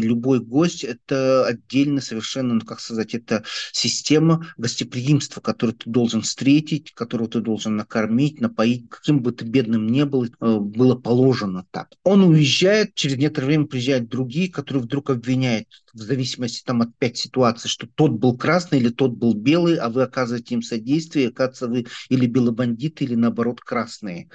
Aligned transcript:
Любой 0.00 0.40
гость– 0.40 0.84
это 0.84 1.46
отдельно 1.46 2.00
совершенно, 2.00 2.54
ну, 2.54 2.60
как 2.60 2.80
сказать, 2.80 3.14
это 3.14 3.44
система 3.72 4.46
гостеприимства, 4.56 5.40
которую 5.40 5.76
ты 5.76 5.90
должен 5.90 6.22
встретить, 6.22 6.92
которую 6.92 7.28
ты 7.28 7.40
должен 7.40 7.76
накормить, 7.76 8.40
напоить, 8.40 8.88
каким 8.88 9.20
бы 9.20 9.32
ты 9.32 9.44
бедным 9.44 9.86
ни 9.86 10.02
был, 10.02 10.26
э, 10.26 10.58
было 10.58 10.94
положено 10.94 11.66
так. 11.70 11.88
Он 12.04 12.24
уезжает, 12.24 12.94
через 12.94 13.16
некоторое 13.16 13.46
время 13.46 13.66
приезжают 13.66 14.08
другие, 14.08 14.50
которые 14.50 14.82
вдруг 14.82 15.10
обвиняют 15.10 15.68
в 15.92 15.98
зависимости 15.98 16.62
там 16.64 16.82
от 16.82 16.96
пять 16.98 17.16
ситуаций, 17.16 17.68
что 17.68 17.86
тот 17.86 18.12
был 18.12 18.36
красный 18.36 18.78
или 18.78 18.88
тот 18.88 19.12
был 19.12 19.34
белый, 19.34 19.76
а 19.76 19.88
вы 19.88 20.02
оказываете 20.02 20.54
им 20.54 20.62
содействие, 20.62 21.28
оказывается, 21.28 21.68
вы 21.68 21.86
или 22.08 22.26
белобандиты, 22.26 23.04
или 23.04 23.14
наоборот 23.14 23.60
красные. 23.60 24.28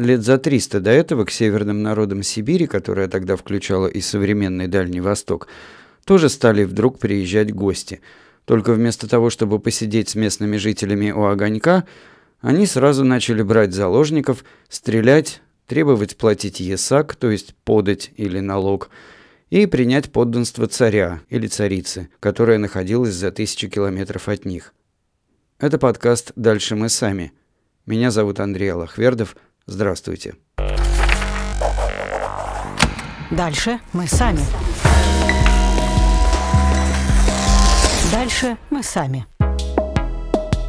Лет 0.00 0.22
за 0.22 0.38
300 0.38 0.80
до 0.80 0.90
этого 0.90 1.26
к 1.26 1.30
северным 1.30 1.82
народам 1.82 2.22
Сибири, 2.22 2.66
которая 2.66 3.06
тогда 3.06 3.36
включала 3.36 3.86
и 3.86 4.00
современный 4.00 4.66
Дальний 4.66 5.02
Восток, 5.02 5.46
тоже 6.06 6.30
стали 6.30 6.64
вдруг 6.64 6.98
приезжать 6.98 7.52
гости. 7.52 8.00
Только 8.46 8.72
вместо 8.72 9.06
того, 9.06 9.28
чтобы 9.28 9.58
посидеть 9.58 10.08
с 10.08 10.14
местными 10.14 10.56
жителями 10.56 11.10
у 11.10 11.24
огонька, 11.24 11.84
они 12.40 12.64
сразу 12.64 13.04
начали 13.04 13.42
брать 13.42 13.74
заложников, 13.74 14.42
стрелять, 14.70 15.42
требовать 15.66 16.16
платить 16.16 16.60
есак, 16.60 17.14
то 17.14 17.30
есть 17.30 17.54
подать 17.64 18.10
или 18.16 18.40
налог, 18.40 18.88
и 19.50 19.66
принять 19.66 20.10
подданство 20.10 20.66
царя 20.66 21.20
или 21.28 21.46
царицы, 21.46 22.08
которая 22.20 22.56
находилась 22.56 23.12
за 23.12 23.32
тысячи 23.32 23.68
километров 23.68 24.30
от 24.30 24.46
них. 24.46 24.72
Это 25.58 25.76
подкаст 25.76 26.32
«Дальше 26.36 26.74
мы 26.74 26.88
сами». 26.88 27.34
Меня 27.84 28.10
зовут 28.10 28.40
Андрей 28.40 28.72
Аллахвердов– 28.72 29.36
Здравствуйте. 29.72 30.34
Дальше 33.30 33.78
мы 33.92 34.08
сами. 34.08 34.40
Дальше 38.10 38.56
мы 38.70 38.82
сами. 38.82 39.26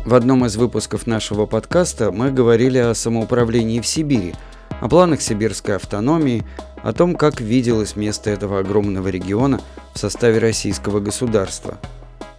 В 0.05 0.13
одном 0.13 0.45
из 0.45 0.55
выпусков 0.55 1.07
нашего 1.07 1.47
подкаста 1.47 2.11
мы 2.11 2.29
говорили 2.29 2.77
о 2.77 2.93
самоуправлении 2.93 3.81
в 3.81 3.87
Сибири, 3.87 4.35
о 4.79 4.87
планах 4.87 5.23
сибирской 5.23 5.77
автономии, 5.77 6.45
о 6.83 6.93
том, 6.93 7.15
как 7.15 7.41
виделось 7.41 7.95
место 7.95 8.29
этого 8.29 8.59
огромного 8.59 9.07
региона 9.07 9.59
в 9.95 9.97
составе 9.97 10.37
российского 10.37 10.99
государства. 10.99 11.79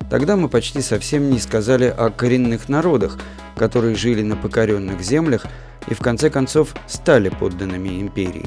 Тогда 0.08 0.36
мы 0.36 0.48
почти 0.48 0.80
совсем 0.80 1.28
не 1.28 1.40
сказали 1.40 1.86
о 1.86 2.10
коренных 2.10 2.68
народах, 2.68 3.18
которые 3.56 3.96
жили 3.96 4.22
на 4.22 4.36
покоренных 4.36 5.02
землях 5.02 5.44
и 5.88 5.94
в 5.94 6.00
конце 6.00 6.30
концов 6.30 6.74
стали 6.86 7.28
подданными 7.28 8.00
империи. 8.00 8.46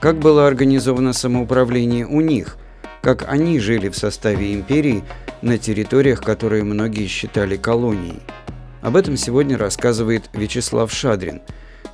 Как 0.00 0.18
было 0.18 0.46
организовано 0.46 1.12
самоуправление 1.12 2.06
у 2.06 2.20
них, 2.20 2.56
как 3.02 3.28
они 3.28 3.58
жили 3.58 3.88
в 3.88 3.96
составе 3.96 4.54
империи 4.54 5.04
на 5.42 5.58
территориях, 5.58 6.22
которые 6.22 6.64
многие 6.64 7.06
считали 7.06 7.56
колонией. 7.56 8.20
Об 8.82 8.96
этом 8.96 9.16
сегодня 9.16 9.56
рассказывает 9.56 10.28
Вячеслав 10.34 10.92
Шадрин. 10.92 11.40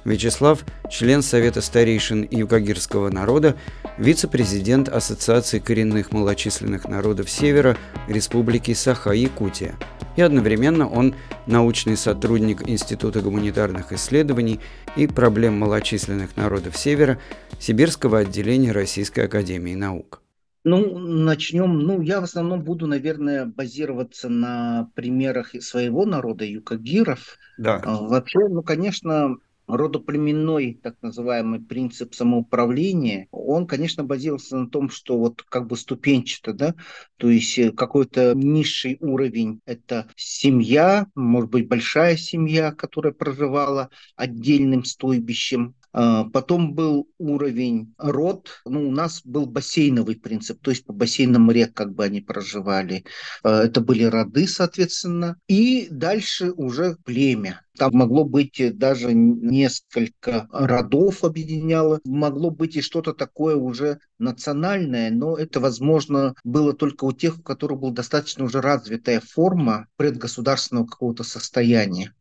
Вячеслав– 0.05 0.65
член 0.91 1.23
Совета 1.23 1.61
старейшин 1.61 2.27
Юкагирского 2.31 3.11
народа, 3.11 3.57
вице-президент 3.99 4.89
Ассоциации 4.89 5.59
коренных 5.59 6.13
малочисленных 6.13 6.89
народов 6.89 7.31
Севера 7.31 7.77
Республики 8.09 8.73
Саха-Якутия– 8.73 9.75
и 10.17 10.23
одновременно 10.23 10.89
он 10.89 11.15
научный 11.47 11.97
сотрудник 11.97 12.69
Института 12.69 13.21
гуманитарных 13.21 13.93
исследований 13.93 14.61
и 14.97 15.07
проблем 15.07 15.59
малочисленных 15.59 16.37
народов 16.37 16.77
Севера 16.77 17.19
Сибирского 17.59 18.19
отделения 18.19 18.73
Российской 18.73 19.21
Академии 19.21 19.75
Наук. 19.75 20.23
Ну, 20.63 20.99
начнем. 20.99 21.79
Ну, 21.79 22.03
я 22.03 22.21
в 22.21 22.25
основном 22.25 22.63
буду, 22.63 22.87
наверное, 22.87 23.47
базироваться 23.47 24.29
на 24.29 24.91
примерах 24.95 25.53
своего 25.63 26.05
народа, 26.05 26.45
юкагиров. 26.45 27.39
Да. 27.57 27.81
А, 27.83 28.03
вообще, 28.03 28.41
ну, 28.41 28.63
конечно, 28.63 29.37
родоплеменной, 29.75 30.79
так 30.83 30.97
называемый 31.03 31.61
принцип 31.61 32.15
самоуправления, 32.15 33.29
он, 33.31 33.67
конечно, 33.67 34.05
базировался 34.05 34.57
на 34.57 34.69
том, 34.69 34.91
что 34.91 35.19
вот 35.19 35.43
как 35.43 35.67
бы 35.67 35.77
ступенчато, 35.77 36.53
да, 36.53 36.75
то 37.17 37.29
есть 37.29 37.59
э, 37.59 37.71
какой-то 37.73 38.35
низший 38.35 38.97
уровень– 39.01 39.61
это 39.67 40.09
семья, 40.17 41.07
может 41.15 41.51
быть, 41.51 41.69
большая 41.69 42.17
семья, 42.17 42.73
которая 42.73 43.13
проживала 43.13 43.91
отдельным 44.17 44.85
стойбищем, 44.85 45.75
Потом 45.93 46.75
был 46.75 47.09
уровень 47.19 47.95
род. 47.99 48.63
Ну, 48.65 48.89
у 48.89 48.91
нас 48.93 49.23
был 49.25 49.47
бассейновый 49.47 50.17
принцип, 50.17 50.61
то 50.63 50.71
есть 50.71 50.85
по 50.85 50.93
бассейнам 50.93 51.51
рек 51.51 51.75
как 51.75 51.95
бы 51.95 52.05
они 52.05 52.21
проживали. 52.21 53.05
А, 53.43 53.65
это 53.65 53.81
были 53.81 54.05
роды, 54.05 54.47
соответственно. 54.47 55.37
И 55.49 55.89
дальше 55.91 56.53
уже 56.53 56.97
племя. 57.05 57.63
Там 57.77 57.93
могло 57.95 58.25
быть 58.25 58.61
даже 58.77 59.15
несколько 59.15 60.47
родов 60.53 61.25
объединяло, 61.25 62.01
могло 62.05 62.51
быть 62.51 62.77
и 62.77 62.83
что-то 62.83 63.15
такое 63.15 63.57
уже 63.57 64.01
национальное, 64.19 65.11
но 65.11 65.37
это, 65.37 65.61
возможно, 65.61 66.35
было 66.45 66.75
только 66.75 67.05
у 67.05 67.13
тех, 67.13 67.39
у 67.39 67.43
которых 67.43 67.81
была 67.81 67.93
достаточно 67.93 68.45
уже 68.45 68.61
развитая 68.61 69.21
форма 69.21 69.87
предгосударственного 69.97 70.87
какого-то 70.87 71.25
состояния. 71.25 72.13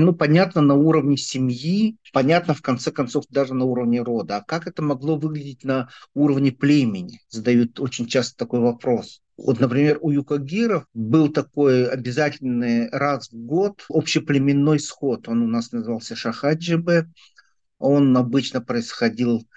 Ну, 0.00 0.14
понятно, 0.14 0.60
на 0.60 0.74
уровне 0.74 1.16
семьи, 1.16 1.96
понятно, 2.12 2.54
в 2.54 2.62
конце 2.62 2.92
концов, 2.92 3.24
даже 3.30 3.52
на 3.52 3.64
уровне 3.64 4.00
рода. 4.00 4.36
А 4.36 4.44
как 4.44 4.68
это 4.68 4.80
могло 4.80 5.16
выглядеть 5.16 5.64
на 5.64 5.88
уровне 6.14 6.52
племени? 6.52 7.20
Задают 7.28 7.80
очень 7.80 8.06
часто 8.06 8.36
такой 8.36 8.60
вопрос. 8.60 9.22
Вот, 9.36 9.58
например, 9.58 9.98
у 10.00 10.12
юкагиров 10.12 10.84
был 10.94 11.30
такой 11.30 11.88
обязательный 11.88 12.88
раз 12.90 13.28
в 13.32 13.34
год 13.34 13.84
общеплеменной 13.88 14.78
сход. 14.78 15.26
Он 15.28 15.42
у 15.42 15.48
нас 15.48 15.72
назывался 15.72 16.14
Шахаджибе. 16.14 17.08
Он 17.80 18.16
обычно 18.16 18.60
происходил 18.60 19.48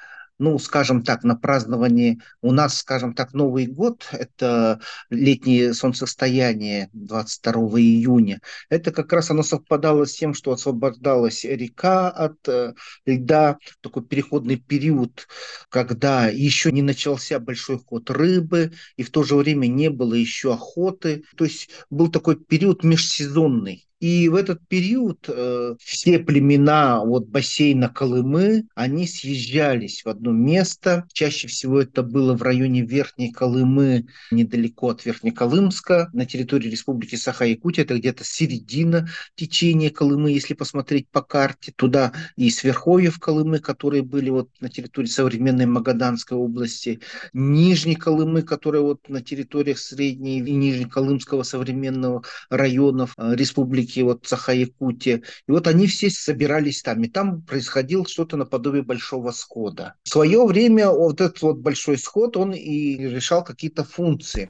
ну, 0.41 0.57
скажем 0.57 1.03
так, 1.03 1.23
на 1.23 1.35
праздновании 1.35 2.19
у 2.41 2.51
нас, 2.51 2.79
скажем 2.79 3.13
так, 3.13 3.33
Новый 3.33 3.67
год, 3.67 4.07
это 4.11 4.81
летнее 5.11 5.75
солнцестояние 5.75 6.89
22 6.93 7.79
июня, 7.79 8.41
это 8.67 8.91
как 8.91 9.13
раз 9.13 9.29
оно 9.29 9.43
совпадало 9.43 10.05
с 10.05 10.13
тем, 10.13 10.33
что 10.33 10.51
освобождалась 10.51 11.43
река 11.43 12.09
от 12.09 12.47
э, 12.47 12.73
льда, 13.05 13.59
такой 13.81 14.03
переходный 14.03 14.57
период, 14.57 15.27
когда 15.69 16.27
еще 16.27 16.71
не 16.71 16.81
начался 16.81 17.39
большой 17.39 17.77
ход 17.77 18.09
рыбы, 18.09 18.71
и 18.97 19.03
в 19.03 19.11
то 19.11 19.21
же 19.21 19.35
время 19.35 19.67
не 19.67 19.91
было 19.91 20.15
еще 20.15 20.53
охоты. 20.53 21.23
То 21.37 21.43
есть 21.45 21.69
был 21.91 22.09
такой 22.09 22.35
период 22.35 22.83
межсезонный. 22.83 23.85
И 24.01 24.29
в 24.29 24.35
этот 24.35 24.67
период 24.67 25.25
э, 25.27 25.75
все 25.79 26.17
племена 26.17 27.05
вот 27.05 27.27
бассейна 27.27 27.87
Колымы, 27.87 28.65
они 28.73 29.05
съезжались 29.05 30.03
в 30.03 30.09
одно 30.09 30.31
место. 30.31 31.05
Чаще 31.13 31.47
всего 31.47 31.79
это 31.79 32.01
было 32.01 32.35
в 32.35 32.41
районе 32.41 32.81
Верхней 32.81 33.31
Колымы, 33.31 34.07
недалеко 34.31 34.89
от 34.89 35.05
Верхнеколымска, 35.05 36.09
на 36.13 36.25
территории 36.25 36.69
Республики 36.69 37.13
Саха-Якутия. 37.13 37.83
Это 37.83 37.95
где-то 37.99 38.23
середина 38.23 39.07
течения 39.35 39.91
Колымы, 39.91 40.31
если 40.31 40.55
посмотреть 40.55 41.07
по 41.09 41.21
карте. 41.21 41.71
Туда 41.75 42.11
и 42.35 42.49
с 42.49 42.63
верховьев 42.63 43.19
Колымы, 43.19 43.59
которые 43.59 44.01
были 44.01 44.31
вот 44.31 44.49
на 44.61 44.69
территории 44.69 45.07
современной 45.07 45.67
Магаданской 45.67 46.35
области, 46.35 47.01
Нижней 47.33 47.95
Колымы, 47.95 48.41
которая 48.41 48.81
вот 48.81 49.07
на 49.09 49.21
территориях 49.21 49.77
Средней 49.77 50.39
и 50.39 50.53
Нижнеколымского 50.55 51.43
современного 51.43 52.23
районов 52.49 53.13
э, 53.17 53.35
Республики 53.35 53.90
республики, 53.91 53.99
вот 54.01 54.25
Саха-Якутия. 54.25 55.23
И 55.47 55.51
вот 55.51 55.67
они 55.67 55.87
все 55.87 56.09
собирались 56.09 56.81
там, 56.81 57.03
и 57.03 57.07
там 57.07 57.41
происходил 57.41 58.05
что-то 58.05 58.37
наподобие 58.37 58.83
большого 58.83 59.31
схода. 59.31 59.95
В 60.03 60.09
свое 60.09 60.45
время 60.45 60.89
вот 60.89 61.21
этот 61.21 61.41
вот 61.41 61.57
большой 61.57 61.97
сход, 61.97 62.37
он 62.37 62.53
и 62.53 62.97
решал 62.97 63.43
какие-то 63.43 63.83
функции. 63.83 64.49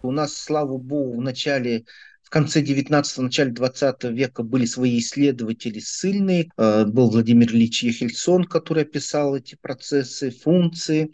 У 0.00 0.10
нас, 0.10 0.34
слава 0.34 0.78
богу, 0.78 1.18
в 1.18 1.22
начале 1.22 1.84
в 2.28 2.30
конце 2.30 2.60
19-го, 2.60 3.22
начале 3.22 3.52
20 3.52 4.04
века 4.04 4.42
были 4.42 4.66
свои 4.66 4.98
исследователи 4.98 5.78
ссыльные. 5.78 6.50
Э, 6.58 6.84
был 6.84 7.08
Владимир 7.08 7.48
Ильич 7.48 7.82
Ехельсон, 7.82 8.44
который 8.44 8.82
описал 8.82 9.34
эти 9.34 9.56
процессы, 9.58 10.30
функции. 10.30 11.10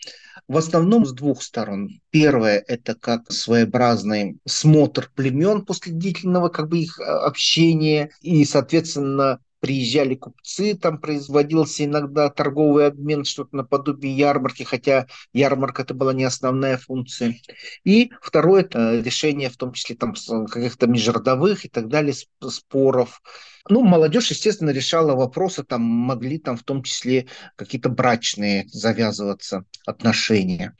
В 0.48 0.56
основном 0.56 1.06
с 1.06 1.12
двух 1.12 1.44
сторон. 1.44 2.00
Первое– 2.10 2.64
это 2.66 2.96
как 2.96 3.30
своеобразный 3.30 4.38
смотр 4.44 5.08
племен 5.14 5.64
после 5.64 5.92
длительного 5.92 6.48
как 6.48 6.68
бы 6.68 6.78
их 6.78 6.98
э, 6.98 7.04
общения 7.04 8.10
и, 8.20 8.44
соответственно, 8.44 9.38
приезжали 9.64 10.14
купцы, 10.14 10.74
там 10.74 10.98
производился 10.98 11.86
иногда 11.86 12.28
торговый 12.28 12.86
обмен, 12.86 13.24
что-то 13.24 13.56
наподобие 13.56 14.14
ярмарки, 14.14 14.62
хотя 14.62 15.06
ярмарка 15.32 15.80
это 15.80 15.94
была 15.94 16.12
не 16.12 16.24
основная 16.24 16.76
функция. 16.76 17.36
И 17.82 18.10
второе 18.20 18.60
это 18.60 19.00
решение, 19.00 19.48
в 19.48 19.56
том 19.56 19.72
числе 19.72 19.96
там 19.96 20.12
каких-то 20.12 20.86
межродовых 20.86 21.64
и 21.64 21.70
так 21.70 21.88
далее 21.88 22.14
споров. 22.42 23.22
Ну, 23.70 23.82
молодежь, 23.82 24.28
естественно, 24.28 24.68
решала 24.68 25.14
вопросы, 25.14 25.64
там 25.64 25.80
могли 25.80 26.38
там 26.38 26.58
в 26.58 26.62
том 26.62 26.82
числе 26.82 27.26
какие-то 27.56 27.88
брачные 27.88 28.66
завязываться 28.68 29.64
отношения. 29.86 30.76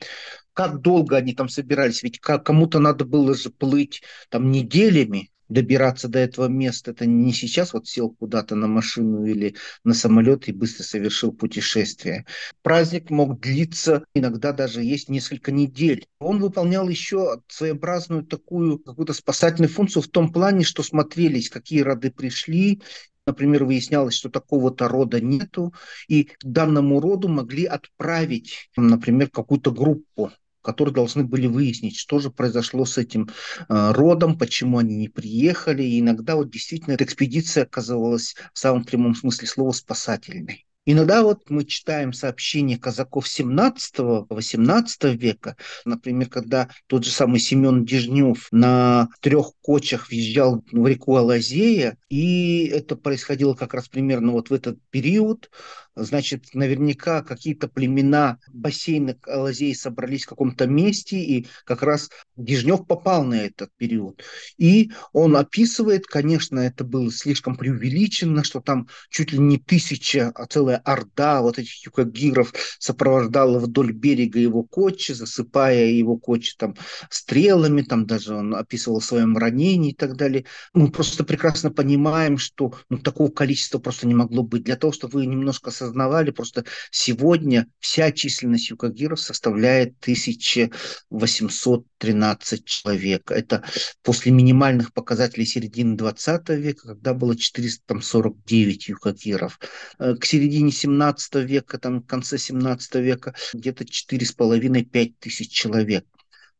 Как 0.53 0.79
долго 0.79 1.17
они 1.17 1.33
там 1.33 1.49
собирались? 1.49 2.03
Ведь 2.03 2.19
кому-то 2.19 2.77
надо 2.77 3.03
было 3.03 3.33
же 3.33 3.49
плыть 3.49 4.03
там 4.29 4.51
неделями, 4.51 5.31
добираться 5.49 6.07
до 6.07 6.19
этого 6.19 6.47
места. 6.47 6.91
Это 6.91 7.05
не 7.05 7.33
сейчас 7.33 7.73
вот 7.73 7.87
сел 7.87 8.09
куда-то 8.09 8.55
на 8.55 8.67
машину 8.67 9.25
или 9.25 9.55
на 9.83 9.93
самолет 9.93 10.47
и 10.47 10.51
быстро 10.51 10.83
совершил 10.83 11.31
путешествие. 11.31 12.25
Праздник 12.61 13.09
мог 13.09 13.39
длиться, 13.39 14.03
иногда 14.13 14.51
даже 14.51 14.83
есть 14.83 15.09
несколько 15.09 15.51
недель. 15.51 16.05
Он 16.19 16.39
выполнял 16.39 16.87
еще 16.89 17.41
своеобразную 17.47 18.23
такую 18.23 18.79
какую-то 18.79 19.13
спасательную 19.13 19.69
функцию 19.69 20.03
в 20.03 20.07
том 20.07 20.31
плане, 20.31 20.63
что 20.63 20.83
смотрелись, 20.83 21.49
какие 21.49 21.81
роды 21.81 22.11
пришли, 22.11 22.81
Например, 23.27 23.65
выяснялось, 23.65 24.13
что 24.13 24.29
такого-то 24.29 24.87
рода 24.87 25.19
нету, 25.19 25.73
и 26.07 26.25
к 26.25 26.35
данному 26.43 26.99
роду 26.99 27.27
могли 27.27 27.65
отправить, 27.65 28.69
например, 28.75 29.29
какую-то 29.29 29.71
группу 29.71 30.31
которые 30.65 30.93
должны 30.93 31.23
были 31.23 31.47
выяснить, 31.47 31.97
что 31.97 32.19
же 32.19 32.31
произошло 32.31 32.85
с 32.85 32.97
этим 32.97 33.29
э, 33.69 33.91
родом, 33.91 34.37
почему 34.37 34.79
они 34.79 34.95
не 34.95 35.07
приехали. 35.07 35.83
И 35.83 35.99
иногда 35.99 36.35
вот 36.35 36.49
действительно 36.49 36.93
эта 36.93 37.03
экспедиция 37.03 37.63
оказывалась 37.63 38.35
в 38.53 38.59
самом 38.59 38.83
прямом 38.83 39.15
смысле 39.15 39.47
слова 39.47 39.71
спасательной. 39.71 40.65
Иногда 40.87 41.23
вот 41.23 41.49
мы 41.49 41.65
читаем 41.65 42.13
сообщения 42.13 42.77
казаков 42.77 43.25
17-18 43.25 45.15
века, 45.17 45.57
например, 45.83 46.29
когда 46.29 46.69
тот 46.85 47.03
же 47.03 47.09
самый 47.09 47.39
Семен 47.39 47.85
Дежнев 47.85 48.47
на 48.51 49.09
трех 49.19 49.53
кочах 49.61 50.09
въезжал 50.09 50.63
в 50.71 50.87
реку 50.87 51.15
Алазея, 51.15 51.97
и 52.09 52.67
это 52.67 52.95
происходило 52.95 53.55
как 53.55 53.73
раз 53.73 53.87
примерно 53.87 54.33
вот 54.33 54.51
в 54.51 54.53
этот 54.53 54.77
период, 54.91 55.49
значит, 55.95 56.53
наверняка 56.53 57.21
какие-то 57.21 57.67
племена 57.67 58.37
бассейна 58.51 59.17
Алазеи 59.25 59.73
собрались 59.73 60.25
в 60.25 60.29
каком-то 60.29 60.67
месте, 60.67 61.17
и 61.17 61.47
как 61.65 61.83
раз 61.83 62.09
Дежнев 62.35 62.85
попал 62.85 63.23
на 63.23 63.35
этот 63.35 63.69
период. 63.77 64.23
И 64.57 64.91
он 65.13 65.35
описывает, 65.35 66.05
конечно, 66.05 66.59
это 66.59 66.83
было 66.83 67.11
слишком 67.11 67.55
преувеличено, 67.55 68.43
что 68.43 68.61
там 68.61 68.87
чуть 69.09 69.31
ли 69.31 69.39
не 69.39 69.57
тысяча, 69.57 70.31
а 70.35 70.45
целая 70.45 70.77
орда 70.77 71.41
вот 71.41 71.59
этих 71.59 71.85
юкагиров 71.85 72.53
сопровождала 72.79 73.59
вдоль 73.59 73.91
берега 73.93 74.39
его 74.39 74.63
кочи, 74.63 75.13
засыпая 75.13 75.87
его 75.87 76.17
кочи 76.17 76.55
там 76.57 76.75
стрелами, 77.09 77.81
там 77.81 78.05
даже 78.05 78.35
он 78.35 78.55
описывал 78.55 78.97
о 78.97 79.01
своем 79.01 79.37
ранении 79.37 79.91
и 79.91 79.95
так 79.95 80.15
далее. 80.15 80.45
Мы 80.73 80.91
просто 80.91 81.23
прекрасно 81.23 81.71
понимаем, 81.71 82.37
что 82.37 82.73
ну, 82.89 82.97
такого 82.97 83.29
количества 83.31 83.79
просто 83.79 84.07
не 84.07 84.13
могло 84.13 84.43
быть. 84.43 84.63
Для 84.63 84.75
того, 84.75 84.91
чтобы 84.93 85.15
вы 85.15 85.25
немножко 85.25 85.71
осознавали, 85.85 86.31
просто 86.31 86.65
сегодня 86.91 87.67
вся 87.79 88.11
численность 88.11 88.69
юкагиров 88.69 89.17
составляет 89.19 89.95
1813 90.01 92.65
человек. 92.65 93.31
Это 93.31 93.63
после 94.01 94.31
минимальных 94.31 94.93
показателей 94.93 95.45
середины 95.45 95.95
20 95.95 96.49
века, 96.49 96.87
когда 96.89 97.13
было 97.13 97.37
449 97.37 98.89
юкагиров. 98.89 99.59
Э, 99.99 100.15
к 100.15 100.25
середине 100.25 100.71
17 100.71 101.35
века, 101.35 101.77
там, 101.77 102.01
в 102.01 102.07
конце 102.07 102.37
17 102.37 102.95
века 102.95 103.33
где-то 103.53 103.85
4,5-5 103.85 105.13
тысяч 105.19 105.51
человек. 105.51 106.05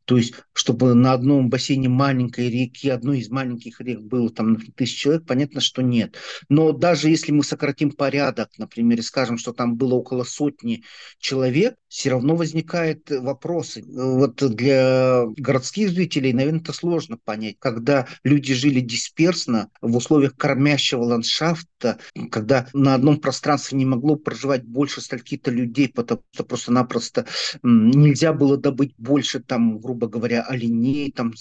То 0.05 0.17
есть, 0.17 0.33
чтобы 0.53 0.93
на 0.93 1.13
одном 1.13 1.49
бассейне 1.49 1.89
маленькой 1.89 2.49
реки, 2.49 2.89
одной 2.89 3.19
из 3.19 3.29
маленьких 3.29 3.81
рек 3.81 4.01
было 4.01 4.29
там 4.29 4.57
тысяч 4.75 4.97
человек, 4.97 5.25
понятно, 5.25 5.61
что 5.61 5.81
нет. 5.81 6.15
Но 6.47 6.71
даже 6.71 7.09
если 7.09 7.31
мы 7.31 7.43
сократим 7.43 7.91
порядок, 7.91 8.49
например, 8.57 8.99
и 8.99 9.01
скажем, 9.01 9.37
что 9.37 9.51
там 9.51 9.75
было 9.75 9.95
около 9.95 10.23
сотни 10.23 10.83
человек, 11.19 11.75
все 11.87 12.11
равно 12.11 12.35
возникают 12.35 13.09
вопросы. 13.09 13.83
Вот 13.87 14.35
для 14.35 15.25
городских 15.37 15.89
жителей, 15.89 16.33
наверное, 16.33 16.59
это 16.59 16.73
сложно 16.73 17.17
понять. 17.23 17.55
Когда 17.57 18.07
люди 18.23 18.53
жили 18.53 18.81
дисперсно 18.81 19.69
в 19.81 19.95
условиях 19.95 20.35
кормящего 20.35 21.03
ландшафта, 21.03 21.97
когда 22.29 22.67
на 22.73 22.95
одном 22.95 23.19
пространстве 23.19 23.77
не 23.77 23.85
могло 23.85 24.17
проживать 24.17 24.63
больше 24.65 25.01
стольки-то 25.01 25.51
людей, 25.51 25.89
потому 25.89 26.21
что 26.33 26.43
просто-напросто 26.43 27.25
нельзя 27.63 28.33
было 28.33 28.57
добыть 28.57 28.93
больше 28.97 29.39
там, 29.39 29.79
грубо 29.79 29.94
грубо 29.95 30.07
говоря, 30.07 30.43
оленей, 30.43 31.11
там, 31.11 31.33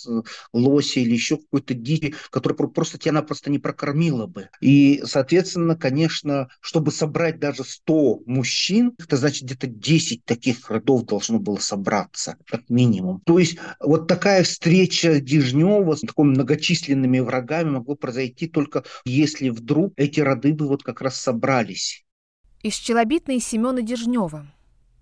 лоси 0.52 1.00
или 1.00 1.12
еще 1.12 1.38
какой-то 1.38 1.74
дичи, 1.74 2.14
которая 2.30 2.56
просто 2.68 2.98
тебя 2.98 3.12
напросто 3.12 3.50
не 3.50 3.58
прокормила 3.58 4.26
бы. 4.26 4.48
И, 4.60 5.02
соответственно, 5.04 5.76
конечно, 5.76 6.48
чтобы 6.60 6.92
собрать 6.92 7.38
даже 7.40 7.64
100 7.64 8.20
мужчин, 8.26 8.94
это 8.98 9.16
значит 9.16 9.44
где-то 9.44 9.66
10 9.66 10.24
таких 10.24 10.70
родов 10.70 11.06
должно 11.06 11.38
было 11.38 11.56
собраться, 11.56 12.36
как 12.46 12.68
минимум. 12.70 13.20
То 13.26 13.38
есть 13.38 13.58
вот 13.80 14.06
такая 14.06 14.44
встреча 14.44 15.20
Дежнева 15.20 15.96
с 15.96 16.00
такими 16.00 16.26
многочисленными 16.26 17.18
врагами 17.18 17.70
могло 17.70 17.96
произойти 17.96 18.46
только 18.46 18.84
если 19.04 19.48
вдруг 19.48 19.92
эти 19.96 20.20
роды 20.20 20.54
бы 20.54 20.68
вот 20.68 20.82
как 20.82 21.00
раз 21.00 21.16
собрались. 21.16 22.04
Из 22.62 22.74
челобитной 22.76 23.40
Семена 23.40 23.82
Дежнева 23.82 24.46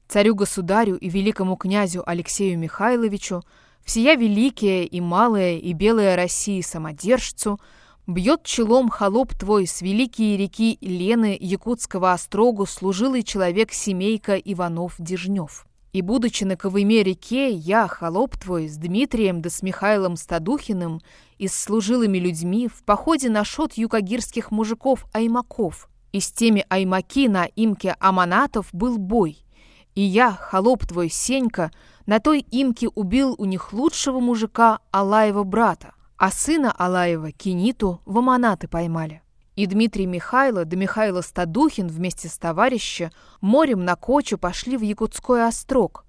царю-государю 0.09 0.97
и 0.99 1.09
великому 1.09 1.57
князю 1.57 2.03
Алексею 2.07 2.59
Михайловичу, 2.59 3.43
всея 3.85 4.17
великая 4.17 4.85
и 4.85 5.01
малая 5.01 5.57
и 5.57 5.73
белая 5.73 6.17
России 6.17 6.61
самодержцу, 6.61 7.59
бьет 8.07 8.43
челом 8.45 8.89
холоп 8.89 9.35
твой 9.35 9.67
с 9.67 9.81
великие 9.81 10.37
реки 10.37 10.79
Лены 10.81 11.37
Якутского 11.41 12.13
острогу 12.13 12.67
служилый 12.67 13.23
человек 13.23 13.73
семейка 13.73 14.37
Иванов-Дежнев. 14.37 15.67
И, 15.93 16.01
будучи 16.01 16.45
на 16.45 16.57
Ковыме 16.57 17.03
реке, 17.03 17.51
я, 17.51 17.87
холоп 17.87 18.37
твой, 18.39 18.69
с 18.69 18.77
Дмитрием 18.77 19.43
да 19.43 19.51
с 19.51 19.63
Михаилом 19.63 20.17
Стадухиным 20.17 21.03
и 21.37 21.49
с 21.49 21.55
служилыми 21.55 22.17
людьми 22.19 22.67
в 22.69 22.83
походе 22.83 23.29
на 23.29 23.45
шот 23.45 23.75
юкагирских 23.75 24.51
мужиков-аймаков. 24.51 25.89
И 26.13 26.21
с 26.21 26.33
теми 26.33 26.65
аймаки 26.69 27.29
на 27.29 27.45
имке 27.45 27.95
Аманатов 28.01 28.69
был 28.73 28.99
бой— 28.99 29.39
и 29.95 30.03
я, 30.03 30.33
холоп 30.33 30.87
твой 30.87 31.09
Сенька, 31.09 31.71
на 32.07 32.19
той 32.19 32.41
имке 32.51 32.89
убил 32.89 33.35
у 33.39 33.45
них 33.45 33.73
лучшего 33.73 34.21
мужика 34.21 34.81
Алаева 34.91 35.45
брата, 35.45 35.95
а 36.17 36.31
сына 36.31 36.73
Алаева, 36.73 37.33
Киниту, 37.33 38.01
в 38.05 38.19
Аманаты 38.19 38.69
поймали. 38.69 39.23
И 39.55 39.67
Дмитрий 39.67 40.07
Михайло 40.07 40.65
да 40.65 40.77
Михайло 40.77 41.21
Стадухин 41.21 41.87
вместе 41.89 42.29
с 42.29 42.39
товарища 42.39 43.11
морем 43.41 43.85
на 43.85 43.97
Кочу 43.97 44.39
пошли 44.39 44.77
в 44.77 44.81
Якутской 44.81 45.47
острог, 45.47 46.05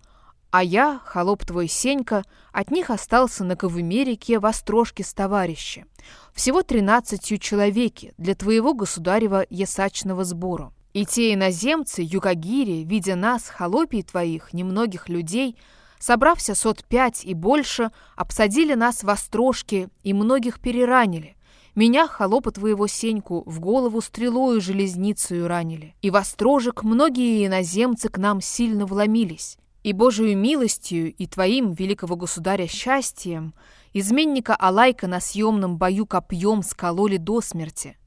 а 0.54 0.62
я, 0.62 1.02
холоп 1.04 1.46
твой 1.46 1.68
Сенька, 1.68 2.24
от 2.52 2.70
них 2.70 2.92
остался 2.92 3.44
на 3.44 3.56
Ковыме 3.56 4.18
в 4.38 4.46
Острожке 4.46 5.04
с 5.04 5.12
товарища. 5.12 5.86
Всего 6.32 6.62
тринадцатью 6.62 7.40
человеки 7.40 8.14
для 8.20 8.36
твоего 8.36 8.76
государева 8.76 9.48
ясачного 9.50 10.24
сбора. 10.24 10.72
И 10.94 11.06
те 11.08 11.34
иноземцы, 11.34 12.04
юкагири, 12.06 12.84
видя 12.84 13.16
нас, 13.16 13.50
холопий 13.50 14.04
твоих, 14.04 14.54
немногих 14.54 15.10
людей, 15.10 15.58
собрався 16.00 16.54
сот 16.54 16.86
пять 16.86 17.26
и 17.26 17.34
больше, 17.34 17.92
обсадили 18.16 18.76
нас 18.76 19.04
в 19.04 19.10
острожке 19.10 19.90
и 20.04 20.14
многих 20.14 20.60
переранили. 20.60 21.36
Меня, 21.74 22.08
холопа 22.08 22.52
твоего 22.52 22.86
Сеньку, 22.86 23.42
в 23.48 23.60
голову 23.60 24.00
стрелою 24.02 24.62
железницею 24.62 25.48
ранили. 25.48 25.96
И 26.04 26.12
в 26.12 26.16
острожек 26.16 26.84
многие 26.84 27.48
иноземцы 27.48 28.10
к 28.10 28.20
нам 28.20 28.42
сильно 28.42 28.86
вломились. 28.86 29.58
И 29.82 29.92
Божию 29.92 30.38
милостью, 30.38 31.12
и 31.12 31.26
твоим, 31.26 31.74
великого 31.74 32.16
государя, 32.16 32.68
счастьем, 32.68 33.56
изменника 33.92 34.56
Алайка 34.56 35.08
на 35.08 35.20
съемном 35.20 35.78
бою 35.78 36.06
копьем 36.06 36.62
скололи 36.62 37.18
до 37.18 37.42
смерти. 37.42 37.98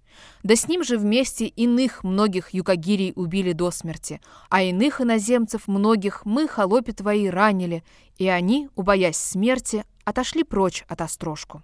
Да 0.43 0.57
с 0.57 0.69
ним 0.69 0.85
же 0.85 0.99
вместе 0.99 1.47
иных 1.47 2.05
многих 2.05 2.55
юкагирей 2.55 3.13
убили 3.17 3.53
до 3.53 3.71
смерти, 3.71 4.21
а 4.49 4.63
иных 4.63 5.01
иноземцев 5.01 5.69
многих 5.69 6.25
мы, 6.25 6.49
холопи 6.49 6.93
твои, 6.93 7.29
ранили, 7.29 7.83
и 8.19 8.29
они, 8.29 8.69
убоясь 8.75 9.17
смерти, 9.17 9.85
отошли 10.05 10.45
прочь 10.45 10.85
от 10.89 11.01
острожку. 11.01 11.63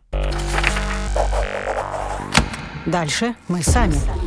Дальше 2.86 3.36
мы 3.48 3.62
сами. 3.62 4.21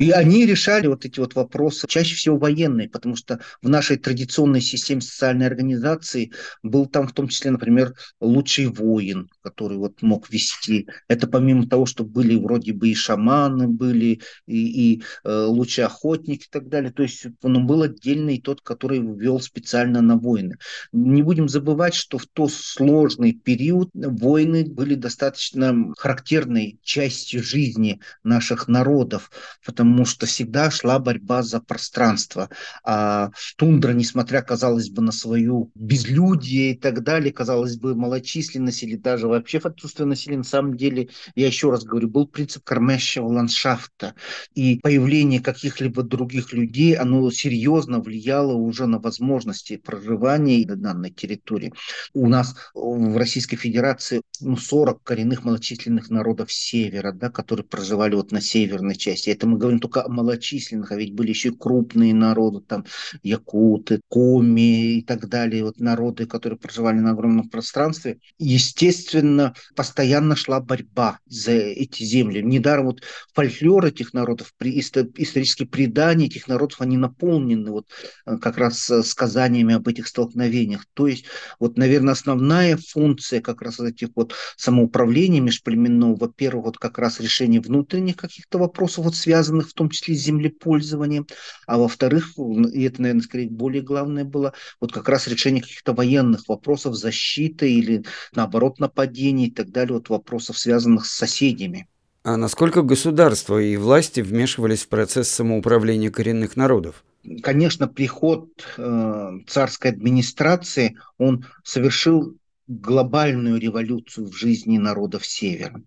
И 0.00 0.12
они 0.12 0.46
решали 0.46 0.86
вот 0.86 1.04
эти 1.04 1.20
вот 1.20 1.34
вопросы, 1.34 1.86
чаще 1.86 2.14
всего 2.14 2.38
военные, 2.38 2.88
потому 2.88 3.16
что 3.16 3.40
в 3.60 3.68
нашей 3.68 3.98
традиционной 3.98 4.62
системе 4.62 5.02
социальной 5.02 5.46
организации 5.46 6.32
был 6.62 6.86
там 6.86 7.06
в 7.06 7.12
том 7.12 7.28
числе, 7.28 7.50
например, 7.50 7.92
лучший 8.18 8.68
воин, 8.68 9.28
который 9.42 9.76
вот 9.76 10.00
мог 10.00 10.30
вести. 10.30 10.88
Это 11.06 11.26
помимо 11.26 11.68
того, 11.68 11.84
что 11.84 12.02
были 12.02 12.34
вроде 12.34 12.72
бы 12.72 12.88
и 12.88 12.94
шаманы 12.94 13.68
были, 13.68 14.22
и, 14.46 14.94
и 14.94 15.02
э, 15.22 15.44
лучший 15.44 15.84
охотник 15.84 16.44
и 16.44 16.48
так 16.50 16.70
далее. 16.70 16.92
То 16.92 17.02
есть 17.02 17.26
он 17.42 17.66
был 17.66 17.82
отдельный 17.82 18.40
тот, 18.40 18.62
который 18.62 19.00
вел 19.00 19.38
специально 19.38 20.00
на 20.00 20.16
войны. 20.16 20.56
Не 20.92 21.22
будем 21.22 21.46
забывать, 21.46 21.92
что 21.92 22.16
в 22.16 22.24
тот 22.24 22.52
сложный 22.52 23.34
период 23.34 23.90
войны 23.92 24.64
были 24.64 24.94
достаточно 24.94 25.92
характерной 25.98 26.78
частью 26.82 27.42
жизни 27.42 28.00
наших 28.24 28.66
народов, 28.66 29.30
потому 29.62 29.89
что 30.04 30.26
всегда 30.26 30.70
шла 30.70 30.98
борьба 30.98 31.42
за 31.42 31.60
пространство. 31.60 32.48
А 32.84 33.30
тундра, 33.56 33.92
несмотря, 33.92 34.42
казалось 34.42 34.90
бы, 34.90 35.02
на 35.02 35.12
свою 35.12 35.70
безлюдие 35.74 36.72
и 36.72 36.76
так 36.76 37.02
далее, 37.02 37.32
казалось 37.32 37.76
бы, 37.76 37.94
малочисленность 37.94 38.82
или 38.82 38.96
даже 38.96 39.28
вообще 39.28 39.58
отсутствие 39.58 40.06
населения, 40.06 40.38
на 40.38 40.44
самом 40.44 40.76
деле, 40.76 41.08
я 41.34 41.46
еще 41.46 41.70
раз 41.70 41.84
говорю, 41.84 42.08
был 42.08 42.26
принцип 42.26 42.64
кормящего 42.64 43.26
ландшафта. 43.26 44.14
И 44.54 44.78
появление 44.82 45.40
каких-либо 45.40 46.02
других 46.02 46.52
людей, 46.52 46.94
оно 46.94 47.30
серьезно 47.30 48.00
влияло 48.00 48.54
уже 48.54 48.86
на 48.86 48.98
возможности 48.98 49.76
проживания 49.76 50.60
на 50.70 50.76
данной 50.76 51.10
территории. 51.10 51.72
У 52.14 52.28
нас 52.28 52.54
в 52.74 53.16
Российской 53.16 53.56
Федерации 53.56 54.22
ну, 54.40 54.56
40 54.56 55.02
коренных 55.02 55.44
малочисленных 55.44 56.10
народов 56.10 56.52
севера, 56.52 57.12
да, 57.12 57.30
которые 57.30 57.64
проживали 57.66 58.14
вот 58.14 58.32
на 58.32 58.40
северной 58.40 58.96
части. 58.96 59.30
Это 59.30 59.46
мы 59.46 59.58
говорим 59.58 59.79
только 59.80 60.08
малочисленных, 60.08 60.92
а 60.92 60.96
ведь 60.96 61.14
были 61.14 61.30
еще 61.30 61.52
крупные 61.52 62.14
народы, 62.14 62.60
там 62.60 62.84
якуты, 63.22 64.00
коми 64.08 64.98
и 64.98 65.02
так 65.02 65.28
далее, 65.28 65.64
вот 65.64 65.80
народы, 65.80 66.26
которые 66.26 66.58
проживали 66.58 66.98
на 66.98 67.10
огромном 67.10 67.48
пространстве. 67.48 68.18
Естественно, 68.38 69.54
постоянно 69.74 70.36
шла 70.36 70.60
борьба 70.60 71.18
за 71.26 71.52
эти 71.52 72.02
земли. 72.02 72.42
Недаром 72.42 72.86
вот 72.86 73.02
фольклор 73.34 73.86
этих 73.86 74.12
народов, 74.12 74.52
исторические 74.60 75.68
предания 75.68 76.26
этих 76.26 76.48
народов, 76.48 76.80
они 76.80 76.96
наполнены 76.96 77.70
вот 77.70 77.86
э, 78.26 78.36
как 78.38 78.58
раз 78.58 78.90
э, 78.90 79.02
сказаниями 79.02 79.74
об 79.74 79.88
этих 79.88 80.06
столкновениях. 80.06 80.86
То 80.94 81.06
есть 81.06 81.24
вот, 81.58 81.76
наверное, 81.76 82.12
основная 82.12 82.76
функция 82.76 83.40
как 83.40 83.62
раз 83.62 83.80
этих 83.80 84.08
вот 84.14 84.34
самоуправления 84.56 85.40
межплеменного, 85.40 86.16
во-первых, 86.16 86.66
вот 86.66 86.78
как 86.78 86.98
раз 86.98 87.20
решение 87.20 87.60
внутренних 87.60 88.16
каких-то 88.16 88.58
вопросов, 88.58 89.04
вот 89.04 89.16
связанных 89.16 89.69
в 89.70 89.74
том 89.74 89.90
числе 89.90 90.14
землепользованием, 90.14 91.26
а 91.66 91.78
во-вторых, 91.78 92.34
и 92.36 92.82
это, 92.82 93.02
наверное, 93.02 93.22
скорее 93.22 93.48
более 93.48 93.82
главное 93.82 94.24
было, 94.24 94.52
вот 94.80 94.92
как 94.92 95.08
раз 95.08 95.26
решение 95.26 95.62
каких-то 95.62 95.92
военных 95.92 96.48
вопросов 96.48 96.96
защиты 96.96 97.72
или, 97.72 98.04
наоборот, 98.34 98.78
нападений 98.78 99.46
и 99.46 99.50
так 99.50 99.70
далее, 99.70 99.94
вот 99.94 100.08
вопросов, 100.08 100.58
связанных 100.58 101.06
с 101.06 101.12
соседями. 101.12 101.88
А 102.22 102.36
насколько 102.36 102.82
государство 102.82 103.58
и 103.58 103.76
власти 103.76 104.20
вмешивались 104.20 104.82
в 104.82 104.88
процесс 104.88 105.28
самоуправления 105.30 106.10
коренных 106.10 106.54
народов? 106.54 107.02
Конечно, 107.42 107.86
приход 107.86 108.48
э, 108.76 109.30
царской 109.46 109.90
администрации, 109.90 110.96
он 111.18 111.46
совершил 111.64 112.36
глобальную 112.70 113.58
революцию 113.58 114.28
в 114.28 114.32
жизни 114.32 114.78
народов 114.78 115.26
Севера. 115.26 115.82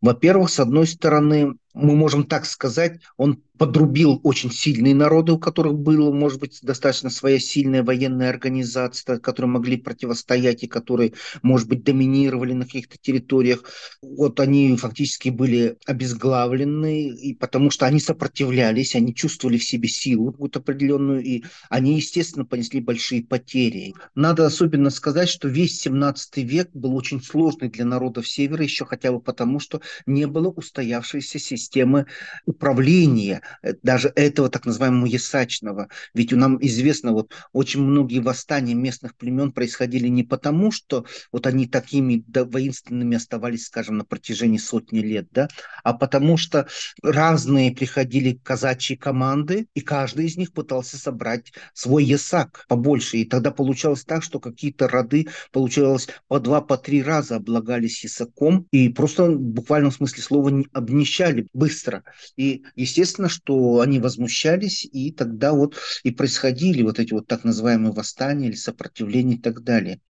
Во-первых, 0.00 0.50
с 0.50 0.58
одной 0.58 0.88
стороны, 0.88 1.54
мы 1.74 1.94
можем 1.94 2.24
так 2.24 2.44
сказать, 2.44 3.00
он 3.16 3.43
подрубил 3.56 4.20
очень 4.24 4.50
сильные 4.50 4.94
народы, 4.94 5.32
у 5.32 5.38
которых 5.38 5.74
было, 5.74 6.12
может 6.12 6.40
быть, 6.40 6.58
достаточно 6.62 7.08
своя 7.08 7.38
сильная 7.38 7.84
военная 7.84 8.30
организация, 8.30 9.18
которые 9.18 9.50
могли 9.50 9.76
противостоять 9.76 10.64
и 10.64 10.66
которые, 10.66 11.12
может 11.42 11.68
быть, 11.68 11.84
доминировали 11.84 12.52
на 12.52 12.64
каких-то 12.64 12.96
территориях. 13.00 13.64
Вот 14.02 14.40
они 14.40 14.76
фактически 14.76 15.28
были 15.28 15.76
обезглавлены, 15.86 17.08
и 17.08 17.34
потому 17.34 17.70
что 17.70 17.86
они 17.86 18.00
сопротивлялись, 18.00 18.96
они 18.96 19.14
чувствовали 19.14 19.58
в 19.58 19.64
себе 19.64 19.88
силу 19.88 20.32
какую-то 20.32 20.58
определенную, 20.58 21.22
и 21.22 21.44
они, 21.68 21.96
естественно, 21.96 22.44
понесли 22.44 22.80
большие 22.80 23.22
потери. 23.22 23.94
Надо 24.16 24.46
особенно 24.46 24.90
сказать, 24.90 25.28
что 25.28 25.46
весь 25.46 25.80
17 25.80 26.38
век 26.38 26.70
был 26.74 26.96
очень 26.96 27.22
сложный 27.22 27.68
для 27.68 27.84
народов 27.84 28.26
Севера, 28.26 28.64
еще 28.64 28.84
хотя 28.84 29.12
бы 29.12 29.20
потому, 29.20 29.60
что 29.60 29.80
не 30.06 30.26
было 30.26 30.48
устоявшейся 30.48 31.38
системы 31.38 32.06
управления 32.46 33.42
даже 33.82 34.12
этого 34.16 34.48
так 34.48 34.66
называемого 34.66 35.06
ясачного. 35.06 35.88
Ведь 36.14 36.32
нам 36.32 36.58
известно, 36.60 37.12
вот 37.12 37.32
очень 37.52 37.82
многие 37.82 38.20
восстания 38.20 38.74
местных 38.74 39.16
племен 39.16 39.52
происходили 39.52 40.08
не 40.08 40.22
потому, 40.22 40.70
что 40.70 41.06
вот 41.32 41.46
они 41.46 41.66
такими 41.66 42.24
воинственными 42.34 43.16
оставались, 43.16 43.66
скажем, 43.66 43.98
на 43.98 44.04
протяжении 44.04 44.58
сотни 44.58 45.00
лет, 45.00 45.28
да, 45.30 45.48
а 45.82 45.92
потому 45.92 46.36
что 46.36 46.66
разные 47.02 47.74
приходили 47.74 48.38
казачьи 48.42 48.96
команды, 48.96 49.66
и 49.74 49.80
каждый 49.80 50.26
из 50.26 50.36
них 50.36 50.52
пытался 50.52 50.98
собрать 50.98 51.52
свой 51.72 52.04
ясак 52.04 52.64
побольше. 52.68 53.18
И 53.18 53.24
тогда 53.24 53.50
получалось 53.50 54.04
так, 54.04 54.22
что 54.22 54.40
какие-то 54.40 54.88
роды, 54.88 55.28
получалось, 55.52 56.08
по 56.28 56.40
два, 56.40 56.60
по 56.60 56.76
три 56.76 57.02
раза 57.02 57.36
облагались 57.36 58.04
ясаком, 58.04 58.66
и 58.70 58.88
просто 58.88 59.24
в 59.26 59.40
буквальном 59.40 59.92
смысле 59.92 60.22
слова 60.22 60.62
обнищали 60.72 61.48
быстро. 61.52 62.04
И, 62.36 62.64
естественно, 62.76 63.28
что 63.34 63.80
они 63.80 63.98
возмущались, 63.98 64.84
и 64.84 65.12
тогда 65.12 65.52
вот 65.52 65.76
и 66.04 66.10
происходили 66.10 66.82
вот 66.82 66.98
эти 66.98 67.12
вот 67.12 67.26
так 67.26 67.44
называемые 67.44 67.92
восстания 67.92 68.48
или 68.48 68.56
сопротивления 68.56 69.34
и 69.34 69.40
так 69.40 69.62
далее. 69.62 70.00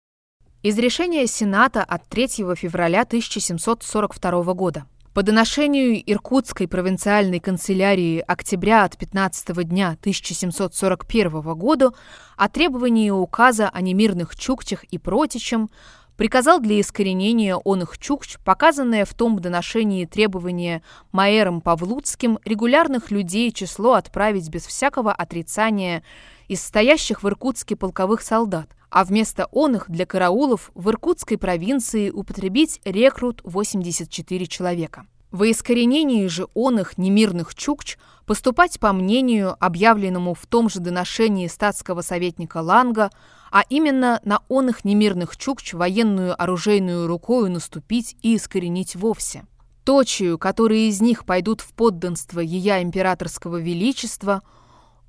Из 0.63 0.79
решения 0.79 1.27
Сената 1.27 1.83
от 1.83 2.09
3 2.09 2.29
февраля 2.57 3.03
1742 3.03 4.55
года. 4.55 4.87
По 5.15 5.23
доношению 5.23 6.03
Иркутской 6.11 6.67
провинциальной 6.67 7.39
канцелярии 7.39 8.25
октября 8.27 8.83
от 8.83 8.99
15 8.99 9.69
дня 9.69 9.97
1741 10.01 11.43
года 11.55 11.93
о 12.37 12.49
требовании 12.49 13.11
указа 13.11 13.69
о 13.69 13.81
немирных 13.81 14.35
чукчах 14.35 14.83
и 14.85 14.99
протичам 14.99 15.71
приказал 16.17 16.61
для 16.61 16.81
искоренения 16.81 17.57
он 17.57 17.83
их 17.83 17.99
чукч, 17.99 18.39
показанное 18.45 19.05
в 19.05 19.15
том 19.15 19.39
доношении 19.39 20.05
требование 20.05 20.83
Маэром 21.13 21.61
Павлуцким 21.61 22.39
регулярных 22.45 23.11
людей 23.11 23.51
число 23.53 23.95
отправить 23.95 24.49
без 24.49 24.67
всякого 24.67 25.13
отрицания 25.13 26.03
из 26.49 26.63
стоящих 26.63 27.23
в 27.23 27.29
Иркутске 27.29 27.77
полковых 27.77 28.23
солдат, 28.23 28.69
а 28.91 29.05
вместо 29.05 29.47
он 29.51 29.77
их 29.77 29.87
для 29.89 30.07
караулов 30.07 30.71
в 30.75 30.89
Иркутской 30.91 31.39
провинции 31.39 32.11
употребить 32.11 32.81
рекрут 32.85 33.41
84 33.45 34.47
человека. 34.47 35.07
Во 35.35 35.51
искоренении 35.51 36.29
же 36.29 36.47
он 36.55 36.79
их 36.79 36.97
немирных 36.97 37.57
чукч 37.57 37.99
поступать 38.25 38.79
по 38.79 38.93
мнению, 38.93 39.57
объявленному 39.59 40.33
в 40.35 40.47
том 40.47 40.69
же 40.71 40.79
доношении 40.79 41.49
статского 41.49 42.03
советника 42.03 42.59
Ланга, 42.59 43.11
а 43.55 43.65
именно 43.69 44.21
на 44.25 44.41
он 44.49 44.71
их 44.71 44.85
немирных 44.85 45.37
чукч 45.37 45.75
военную 45.75 46.35
оружейную 46.43 47.07
рукою 47.07 47.53
наступить 47.53 48.17
и 48.21 48.35
искоренить 48.35 48.97
вовсе. 48.97 49.47
Точию, 49.85 50.39
которые 50.39 50.89
из 50.89 51.01
них 51.01 51.25
пойдут 51.25 51.61
в 51.61 51.73
подданство 51.73 52.41
Ея 52.41 52.83
императорского 52.83 53.59
величества, 53.59 54.43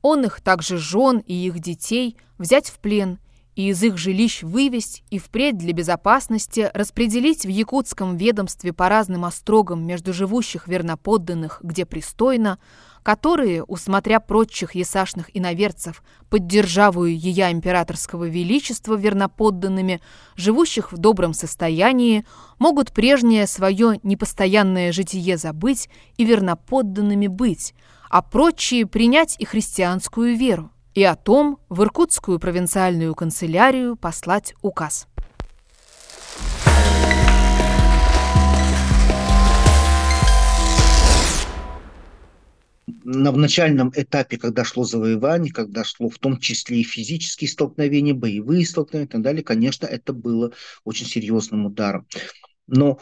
он 0.03 0.25
их 0.25 0.41
также 0.41 0.77
жен 0.77 1.23
и 1.25 1.33
их 1.33 1.57
детей 1.57 2.17
взять 2.37 2.69
в 2.69 2.77
плен 2.77 3.17
и 3.55 3.69
из 3.69 3.81
их 3.81 3.97
жилищ 3.97 4.43
вывести 4.43 5.01
и 5.09 5.17
впредь 5.17 5.57
для 5.57 5.73
безопасности 5.73 6.69
распределить 6.75 7.45
в 7.45 7.49
якутском 7.49 8.15
ведомстве 8.15 8.73
по 8.73 8.89
разным 8.89 9.25
острогам 9.25 9.83
между 9.87 10.13
живущих 10.13 10.67
верноподданных, 10.67 11.61
где 11.63 11.87
пристойно, 11.87 12.59
которые, 13.05 13.63
усмотря 13.63 14.19
прочих 14.19 14.73
ясашных 14.73 15.29
иноверцев, 15.37 16.01
поддержавую 16.31 17.15
ея 17.15 17.51
императорского 17.51 18.27
величества 18.27 18.95
верноподданными, 18.95 20.01
живущих 20.35 20.91
в 20.91 20.97
добром 20.97 21.35
состоянии, 21.35 22.25
могут 22.57 22.91
прежнее 22.91 23.45
свое 23.45 23.99
непостоянное 24.01 24.91
житие 24.91 25.37
забыть 25.37 25.87
и 26.17 26.25
верноподданными 26.25 27.27
быть, 27.27 27.75
а 28.09 28.23
прочие 28.23 28.87
принять 28.87 29.35
и 29.37 29.45
христианскую 29.45 30.35
веру, 30.35 30.71
и 30.95 31.03
о 31.03 31.15
том 31.15 31.59
в 31.69 31.83
Иркутскую 31.83 32.39
провинциальную 32.39 33.13
канцелярию 33.13 33.97
послать 33.97 34.55
указ. 34.63 35.07
На 43.05 43.31
в 43.31 43.37
начальном 43.37 43.91
этапе, 43.95 44.37
когда 44.37 44.63
шло 44.63 44.83
завоевание, 44.83 45.53
когда 45.53 45.83
шло 45.83 46.09
в 46.09 46.17
том 46.17 46.39
числе 46.39 46.79
и 46.79 46.83
физические 46.83 47.47
столкновения, 47.47 48.15
боевые 48.15 48.65
столкновения 48.65 49.07
и 49.07 49.11
так 49.11 49.21
далее, 49.21 49.43
конечно, 49.43 49.85
это 49.85 50.11
было 50.11 50.51
очень 50.83 51.05
серьезным 51.05 51.67
ударом. 51.67 52.07
Но 52.65 52.99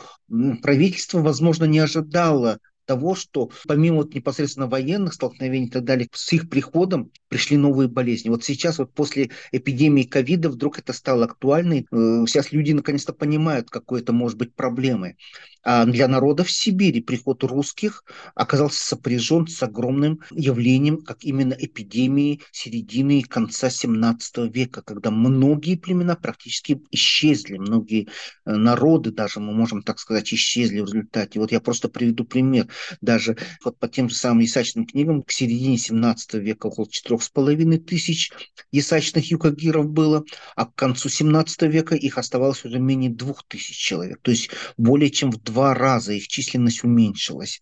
правительство, 0.62 1.20
возможно, 1.20 1.64
не 1.64 1.80
ожидало 1.80 2.60
того, 2.86 3.16
что 3.16 3.52
помимо 3.68 3.98
вот 3.98 4.14
непосредственно 4.14 4.68
военных 4.68 5.14
столкновений 5.14 5.68
и 5.68 5.72
так 5.72 5.84
далее, 5.84 6.08
с 6.12 6.34
их 6.34 6.50
приходом 6.50 7.12
пришли 7.28 7.58
новые 7.58 7.90
болезни. 7.90 8.30
Вот 8.30 8.44
сейчас 8.44 8.78
вот 8.80 8.94
после 8.94 9.32
эпидемии 9.52 10.04
ковида 10.04 10.50
вдруг 10.50 10.80
это 10.80 10.94
стало 10.94 11.26
актуально. 11.26 11.80
Э, 11.80 11.84
сейчас 12.28 12.52
люди 12.52 12.72
наконец-то 12.72 13.14
понимают, 13.14 13.70
какой 13.70 14.02
это 14.02 14.14
может 14.14 14.38
быть 14.38 14.54
проблемой. 14.54 15.18
А 15.66 15.86
для 15.86 16.10
народов 16.10 16.52
Сибири 16.52 17.02
приход 17.02 17.44
русских 17.44 18.04
оказался 18.36 18.84
сопряжен 18.84 19.48
с 19.48 19.64
огромным 19.64 20.20
явлением, 20.32 21.02
как 21.02 21.24
именно 21.24 21.56
эпидемии 21.58 22.42
середины 22.52 23.20
и 23.20 23.24
конца 23.24 23.70
17 23.70 24.54
века, 24.54 24.82
когда 24.82 25.10
многие 25.10 25.78
племена 25.78 26.18
практически 26.18 26.82
исчезли, 26.92 27.58
многие 27.58 28.10
э, 28.46 28.52
народы 28.52 29.12
даже, 29.12 29.40
мы 29.40 29.54
можем 29.54 29.84
так 29.84 30.00
сказать, 30.00 30.34
исчезли 30.34 30.82
в 30.82 30.86
результате. 30.86 31.40
Вот 31.40 31.54
я 31.54 31.62
просто 31.62 31.88
приведу 31.88 32.26
пример. 32.26 32.68
Даже 33.02 33.38
вот 33.64 33.78
по 33.80 33.88
тем 33.88 34.10
же 34.10 34.16
самым 34.16 34.40
ясачным 34.40 34.86
книгам 34.86 35.24
к 35.24 35.32
середине 35.32 35.78
17 35.78 36.36
века 36.36 36.68
около 36.68 36.90
четырех 36.90 37.24
с 37.24 37.30
половиной 37.30 37.78
тысяч 37.78 38.32
ясачных 38.72 39.32
юкагиров 39.32 39.90
было, 39.90 40.24
а 40.56 40.66
к 40.66 40.76
концу 40.76 41.10
17 41.10 41.64
века 41.64 41.96
их 41.96 42.18
оставалось 42.18 42.66
уже 42.66 42.80
менее 42.80 43.12
двух 43.12 43.44
тысяч 43.48 43.78
человек. 43.78 44.20
То 44.22 44.32
есть 44.32 44.50
более 44.78 45.10
чем 45.10 45.32
в 45.32 45.42
два 45.42 45.74
раза 45.74 46.14
их 46.14 46.28
численность 46.28 46.84
уменьшилась. 46.84 47.62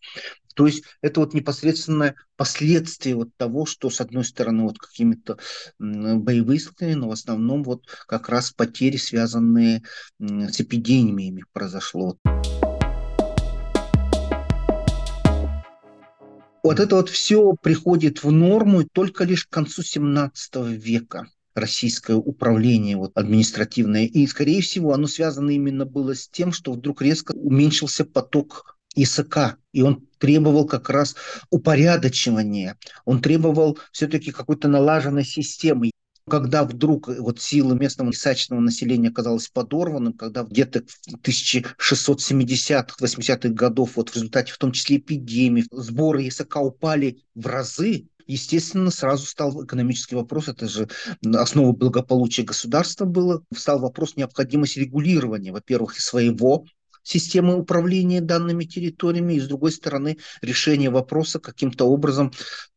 То 0.53 0.67
есть 0.67 0.83
это 1.01 1.21
вот 1.21 1.33
непосредственное 1.33 2.15
последствие 2.35 3.15
вот 3.15 3.29
того, 3.37 3.65
что 3.65 3.89
с 3.89 4.01
одной 4.01 4.25
стороны 4.25 4.63
вот 4.63 4.79
какими-то 4.79 5.37
боевые 5.79 6.59
столкновения, 6.59 6.99
но 6.99 7.07
в 7.07 7.13
основном 7.13 7.63
вот 7.63 7.85
как 8.05 8.27
раз 8.27 8.51
потери, 8.51 8.97
связанные 8.97 9.81
с 10.19 10.59
эпидемиями 10.59 11.45
произошло. 11.53 12.17
Вот 16.63 16.79
это 16.79 16.95
вот 16.95 17.09
все 17.09 17.55
приходит 17.55 18.23
в 18.23 18.31
норму 18.31 18.83
только 18.83 19.23
лишь 19.23 19.45
к 19.45 19.49
концу 19.49 19.81
17 19.81 20.55
века. 20.77 21.27
Российское 21.55 22.15
управление 22.15 22.97
вот, 22.97 23.11
административное. 23.15 24.05
И, 24.05 24.25
скорее 24.27 24.61
всего, 24.61 24.93
оно 24.93 25.07
связано 25.07 25.49
именно 25.49 25.85
было 25.85 26.15
с 26.15 26.27
тем, 26.27 26.51
что 26.51 26.71
вдруг 26.73 27.01
резко 27.01 27.31
уменьшился 27.33 28.05
поток 28.05 28.77
ИСК, 28.95 29.57
и 29.73 29.81
он 29.81 30.07
требовал 30.17 30.65
как 30.65 30.89
раз 30.89 31.15
упорядочивания, 31.49 32.77
он 33.05 33.21
требовал 33.21 33.79
все-таки 33.91 34.31
какой-то 34.31 34.67
налаженной 34.67 35.23
системы 35.23 35.91
когда 36.29 36.63
вдруг 36.63 37.07
вот 37.07 37.41
сила 37.41 37.73
местного 37.73 38.11
исачного 38.11 38.59
населения 38.59 39.09
оказалась 39.09 39.47
подорванным, 39.47 40.13
когда 40.13 40.43
где-то 40.43 40.83
в 41.07 41.15
1670-80-х 41.27 43.39
х 43.41 43.49
годов 43.49 43.95
вот 43.95 44.09
в 44.09 44.15
результате 44.15 44.53
в 44.53 44.57
том 44.57 44.71
числе 44.71 44.97
эпидемии 44.97 45.65
сборы 45.71 46.23
языка 46.23 46.59
упали 46.59 47.23
в 47.33 47.47
разы, 47.47 48.07
естественно, 48.27 48.91
сразу 48.91 49.25
стал 49.25 49.65
экономический 49.65 50.15
вопрос, 50.15 50.47
это 50.47 50.67
же 50.67 50.87
основа 51.33 51.73
благополучия 51.73 52.43
государства 52.43 53.05
было, 53.05 53.43
стал 53.53 53.79
вопрос 53.79 54.15
необходимости 54.15 54.79
регулирования, 54.79 55.51
во-первых, 55.51 55.99
своего 55.99 56.65
системы 57.03 57.55
управления 57.55 58.21
данными 58.21 58.63
территориями, 58.63 59.33
и, 59.33 59.39
с 59.39 59.47
другой 59.47 59.71
стороны, 59.71 60.17
решение 60.41 60.91
вопроса 60.91 61.39
каким-то 61.39 61.85
образом 61.85 62.31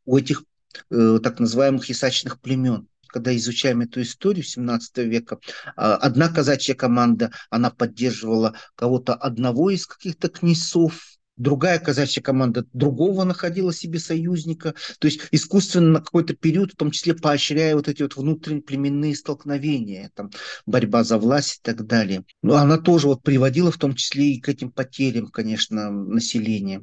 у 0.06 0.16
этих 0.16 0.44
э, 0.90 1.18
так 1.22 1.40
называемых 1.40 1.90
ясачных 1.90 2.40
племен 2.40 2.88
когда 3.14 3.34
изучаем 3.36 3.80
эту 3.80 4.02
историю 4.02 4.42
17 4.42 5.04
века, 5.04 5.38
а, 5.76 5.94
одна 5.94 6.28
казачья 6.28 6.74
команда, 6.74 7.30
она 7.48 7.70
поддерживала 7.70 8.56
кого-то 8.74 9.14
одного 9.14 9.70
из 9.70 9.86
каких-то 9.86 10.28
князцов, 10.28 11.00
другая 11.36 11.78
казачья 11.78 12.22
команда 12.22 12.66
другого 12.72 13.22
находила 13.22 13.72
себе 13.72 14.00
союзника. 14.00 14.74
То 14.98 15.06
есть 15.06 15.20
искусственно 15.30 15.90
на 15.90 16.00
какой-то 16.00 16.34
период, 16.34 16.72
в 16.72 16.76
том 16.76 16.90
числе 16.90 17.14
поощряя 17.14 17.76
вот 17.76 17.86
эти 17.86 18.02
вот 18.02 18.16
внутренние 18.16 18.62
племенные 18.62 19.14
столкновения, 19.14 20.10
там, 20.16 20.30
борьба 20.66 21.04
за 21.04 21.16
власть 21.16 21.58
и 21.58 21.62
так 21.62 21.86
далее. 21.86 22.24
Но 22.42 22.56
она 22.56 22.78
тоже 22.78 23.06
вот 23.06 23.22
приводила 23.22 23.70
в 23.70 23.78
том 23.78 23.94
числе 23.94 24.32
и 24.32 24.40
к 24.40 24.48
этим 24.48 24.72
потерям, 24.72 25.28
конечно, 25.28 25.88
населения. 25.88 26.82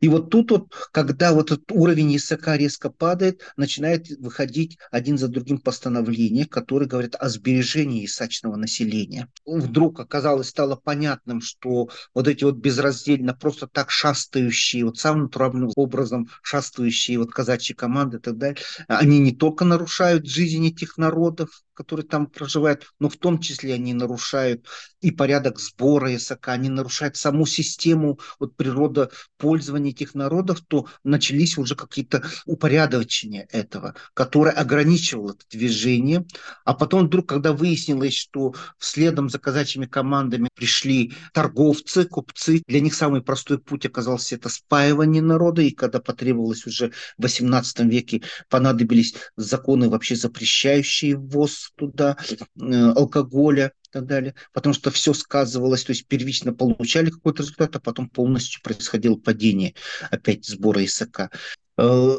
И 0.00 0.08
вот 0.08 0.30
тут 0.30 0.50
вот, 0.50 0.74
когда 0.92 1.32
вот 1.32 1.50
этот 1.50 1.70
уровень 1.72 2.12
языка 2.12 2.56
резко 2.56 2.90
падает, 2.90 3.42
начинает 3.56 4.08
выходить 4.18 4.78
один 4.90 5.16
за 5.16 5.28
другим 5.28 5.58
постановления, 5.58 6.46
которые 6.46 6.88
говорят 6.88 7.14
о 7.18 7.28
сбережении 7.28 8.04
исачного 8.04 8.56
населения. 8.56 9.28
Вдруг 9.46 10.00
оказалось, 10.00 10.48
стало 10.48 10.76
понятным, 10.76 11.40
что 11.40 11.88
вот 12.14 12.28
эти 12.28 12.44
вот 12.44 12.56
безраздельно 12.56 13.34
просто 13.34 13.66
так 13.66 13.90
шастающие, 13.90 14.84
вот 14.84 14.98
самым 14.98 15.24
натуральным 15.24 15.70
образом 15.76 16.28
шастающие 16.42 17.18
вот 17.18 17.30
казачьи 17.30 17.74
команды 17.74 18.16
и 18.16 18.20
так 18.20 18.38
далее, 18.38 18.56
они 18.88 19.18
не 19.18 19.34
только 19.34 19.64
нарушают 19.64 20.26
жизнь 20.26 20.66
этих 20.66 20.96
народов, 20.96 21.62
которые 21.80 22.04
там 22.04 22.26
проживают, 22.26 22.92
но 22.98 23.08
в 23.08 23.16
том 23.16 23.38
числе 23.38 23.72
они 23.72 23.94
нарушают 23.94 24.66
и 25.00 25.10
порядок 25.10 25.58
сбора 25.58 26.10
языка, 26.10 26.52
они 26.52 26.68
нарушают 26.68 27.16
саму 27.16 27.46
систему 27.46 28.18
вот, 28.38 28.54
природопользования 28.54 29.92
этих 29.92 30.14
народов, 30.14 30.60
то 30.68 30.88
начались 31.04 31.56
уже 31.56 31.76
какие-то 31.76 32.22
упорядочения 32.44 33.48
этого, 33.50 33.94
которое 34.12 34.50
ограничивало 34.50 35.30
это 35.30 35.44
движение. 35.50 36.26
А 36.66 36.74
потом 36.74 37.06
вдруг, 37.06 37.26
когда 37.26 37.54
выяснилось, 37.54 38.12
что 38.12 38.54
следом 38.78 39.30
за 39.30 39.38
казачьими 39.38 39.86
командами 39.86 40.50
пришли 40.54 41.14
торговцы, 41.32 42.04
купцы, 42.04 42.62
для 42.66 42.80
них 42.80 42.92
самый 42.92 43.22
простой 43.22 43.58
путь 43.58 43.86
оказался 43.86 44.34
это 44.34 44.50
спаивание 44.50 45.22
народа, 45.22 45.62
и 45.62 45.70
когда 45.70 45.98
потребовалось 45.98 46.66
уже 46.66 46.92
в 47.16 47.24
XVIII 47.24 47.88
веке, 47.88 48.20
понадобились 48.50 49.14
законы 49.36 49.88
вообще 49.88 50.14
запрещающие 50.14 51.16
ввоз 51.16 51.69
туда 51.76 52.16
э, 52.60 52.90
алкоголя 52.96 53.72
и 53.88 53.92
так 53.92 54.06
далее, 54.06 54.34
потому 54.52 54.74
что 54.74 54.90
все 54.90 55.12
сказывалось, 55.14 55.84
то 55.84 55.92
есть 55.92 56.06
первично 56.06 56.52
получали 56.52 57.10
какой-то 57.10 57.42
результат, 57.42 57.76
а 57.76 57.80
потом 57.80 58.08
полностью 58.08 58.62
происходило 58.62 59.16
падение 59.16 59.74
опять 60.10 60.46
сбора 60.46 60.84
ИСК. 60.84 61.30
Э, 61.78 62.16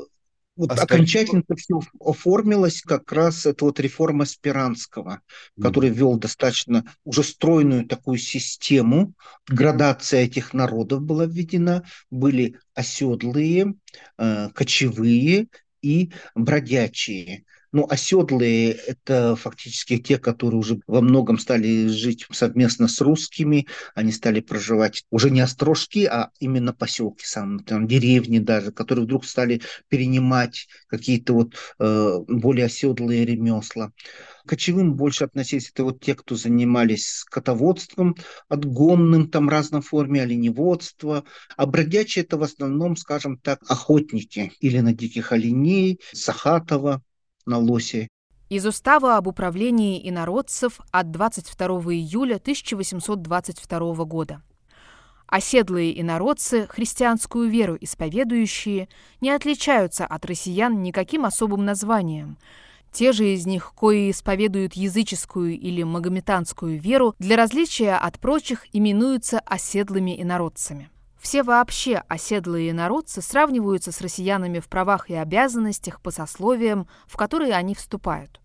вот 0.58 0.72
а 0.72 0.84
окончательно 0.84 1.44
это 1.48 1.56
все 1.56 1.80
оформилось 2.00 2.82
как 2.82 3.12
раз 3.12 3.46
это 3.46 3.66
вот 3.66 3.80
реформа 3.80 4.26
Спиранского, 4.26 5.22
который 5.60 5.90
ввел 5.90 6.18
достаточно 6.18 6.86
уже 7.06 7.24
стройную 7.24 7.88
такую 7.88 8.18
систему. 8.18 9.14
Градация 9.48 10.22
этих 10.22 10.54
народов 10.54 11.02
была 11.02 11.26
введена. 11.26 11.84
Были 12.10 12.60
оседлые, 12.74 13.74
э, 14.18 14.50
кочевые 14.50 15.48
и 15.82 16.12
бродячие. 16.36 17.46
Ну, 17.74 17.88
оседлые– 17.90 18.72
это 18.88 19.38
фактически 19.38 19.98
те, 19.98 20.18
которые 20.18 20.60
уже 20.60 20.82
во 20.88 21.00
многом 21.00 21.40
стали 21.40 21.88
жить 21.88 22.28
совместно 22.30 22.90
с 22.90 23.00
русскими. 23.00 23.66
Они 23.96 24.12
стали 24.12 24.42
проживать 24.42 25.06
уже 25.10 25.30
не 25.30 25.40
острожки, 25.40 26.04
а 26.04 26.32
именно 26.40 26.74
поселки, 26.74 27.26
сам, 27.26 27.60
там, 27.60 27.88
деревни 27.88 28.40
даже, 28.40 28.74
которые 28.74 29.06
вдруг 29.06 29.24
стали 29.24 29.62
перенимать 29.88 30.68
какие-то 30.88 31.34
вот 31.34 31.56
э, 31.80 32.20
более 32.28 32.66
оседлые 32.66 33.26
ремесла. 33.26 33.94
Кочевым 34.46 34.96
больше 34.96 35.24
относились 35.24 35.70
это 35.70 35.86
вот 35.86 36.02
те, 36.02 36.14
кто 36.14 36.36
занимались 36.36 37.20
скотоводством, 37.20 38.18
отгонным 38.50 39.30
там 39.30 39.48
разной 39.48 39.82
форме, 39.82 40.24
оленеводство. 40.24 41.24
А 41.56 41.66
бродячие 41.66 42.26
это 42.26 42.38
в 42.38 42.44
основном, 42.44 42.98
скажем 42.98 43.38
так, 43.38 43.62
охотники 43.70 44.52
или 44.60 44.80
на 44.80 44.94
диких 44.94 45.32
оленей, 45.32 46.02
Сахатова, 46.12 47.02
на 47.46 47.58
лосе. 47.58 48.08
Из 48.50 48.66
устава 48.66 49.18
об 49.18 49.28
управлении 49.28 50.08
инородцев 50.10 50.82
от 50.92 51.10
22 51.10 51.66
июля 51.94 52.36
1822 52.36 54.06
года. 54.06 54.42
Оседлые 55.26 56.00
инородцы, 56.02 56.68
христианскую 56.68 57.50
веру 57.50 57.78
исповедующие, 57.80 58.90
не 59.22 59.32
отличаются 59.32 60.06
от 60.06 60.26
россиян 60.26 60.84
никаким 60.84 61.24
особым 61.24 61.64
названием. 61.64 62.38
Те 62.92 63.14
же 63.14 63.34
из 63.34 63.46
них, 63.46 63.72
кои 63.74 64.12
исповедуют 64.12 64.74
языческую 64.74 65.58
или 65.58 65.84
магометанскую 65.84 66.78
веру, 66.78 67.16
для 67.20 67.38
различия 67.38 67.96
от 67.96 68.20
прочих 68.20 68.66
именуются 68.74 69.40
оседлыми 69.40 70.22
инородцами. 70.22 70.91
Все 71.22 71.44
вообще 71.44 72.04
оседлые 72.08 72.74
народцы 72.74 73.22
сравниваются 73.22 73.92
с 73.92 74.02
россиянами 74.02 74.60
в 74.60 74.68
правах 74.68 75.12
и 75.12 75.14
обязанностях 75.14 76.02
по 76.02 76.10
сословиям, 76.10 76.88
в 77.06 77.16
которые 77.16 77.54
они 77.54 77.76
вступают. 77.76 78.42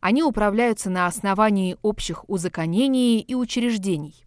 Они 0.00 0.24
управляются 0.24 0.90
на 0.90 1.06
основании 1.06 1.76
общих 1.82 2.28
узаконений 2.28 3.20
и 3.20 3.34
учреждений. 3.36 4.26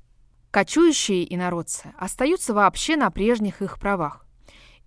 Кочующие 0.50 1.36
инородцы 1.36 1.94
остаются 1.98 2.54
вообще 2.54 2.96
на 2.96 3.12
прежних 3.12 3.62
их 3.62 3.78
правах. 3.78 4.26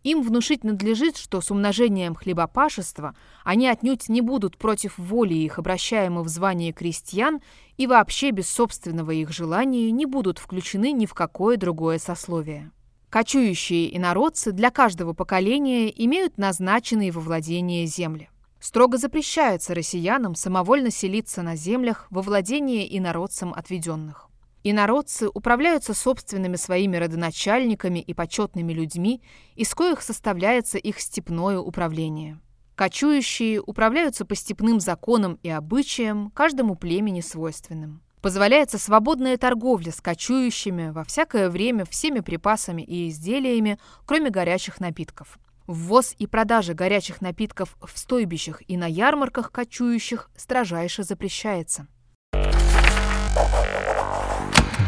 Им 0.05 0.23
внушить 0.23 0.65
надлежит, 0.65 1.19
что 1.19 1.43
с 1.43 1.51
умножением 1.51 2.15
хлебопашества 2.15 3.15
они 3.45 3.69
отнюдь 3.69 4.09
не 4.09 4.23
будут 4.23 4.57
против 4.57 4.97
воли 4.97 5.35
их 5.35 5.59
обращаемых 5.59 6.25
в 6.25 6.29
звание 6.29 6.73
крестьян 6.73 7.43
и 7.77 7.87
вообще 7.87 8.31
без 8.31 8.49
собственного 8.49 9.11
их 9.11 9.31
желания 9.31 9.91
не 9.91 10.07
будут 10.07 10.39
включены 10.39 10.93
ни 10.93 11.05
в 11.05 11.13
какое 11.13 11.59
другое 11.59 11.99
сословие. 11.99 12.73
Кочующие 13.13 13.95
инородцы 13.95 14.53
для 14.53 14.71
каждого 14.71 15.13
поколения 15.13 15.91
имеют 16.03 16.39
назначенные 16.39 17.11
во 17.11 17.21
владение 17.21 17.85
земли. 17.85 18.31
Строго 18.59 18.97
запрещается 18.97 19.75
россиянам 19.75 20.35
самовольно 20.35 20.91
селиться 20.91 21.43
на 21.43 21.55
землях 21.55 22.07
во 22.09 22.23
владение 22.23 22.97
инородцам 22.97 23.53
отведенных. 23.53 24.31
Инородцы 24.65 25.29
управляются 25.29 25.93
собственными 25.93 26.57
своими 26.57 26.97
родоначальниками 26.97 27.99
и 27.99 28.15
почетными 28.15 28.73
людьми, 28.73 29.21
из 29.57 29.75
коих 29.75 30.01
составляется 30.01 30.79
их 30.79 30.99
степное 30.99 31.59
управление. 31.59 32.41
Кочующие 32.77 33.61
управляются 33.61 34.25
по 34.25 34.35
степным 34.35 34.81
законам 34.81 35.39
и 35.43 35.51
обычаям, 35.51 36.31
каждому 36.31 36.77
племени 36.77 37.21
свойственным. 37.21 38.01
Позволяется 38.23 38.79
свободная 38.79 39.37
торговля 39.37 39.91
с 39.91 40.01
кочующими 40.01 40.91
во 40.91 41.03
всякое 41.03 41.51
время 41.51 41.85
всеми 41.85 42.21
припасами 42.21 42.83
и 42.83 43.09
изделиями, 43.09 43.81
кроме 44.07 44.31
горячих 44.31 44.79
напитков. 44.79 45.39
Ввоз 45.67 46.15
и 46.19 46.29
продажа 46.29 46.73
горячих 46.73 47.21
напитков 47.21 47.77
в 47.83 47.99
стойбищах 47.99 48.63
и 48.69 48.77
на 48.77 48.87
ярмарках 48.87 49.51
кочующих 49.51 50.31
строжайше 50.37 51.03
запрещается. 51.03 51.89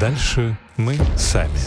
Дальше 0.01 0.57
мы 0.77 0.97
сами. 1.17 1.59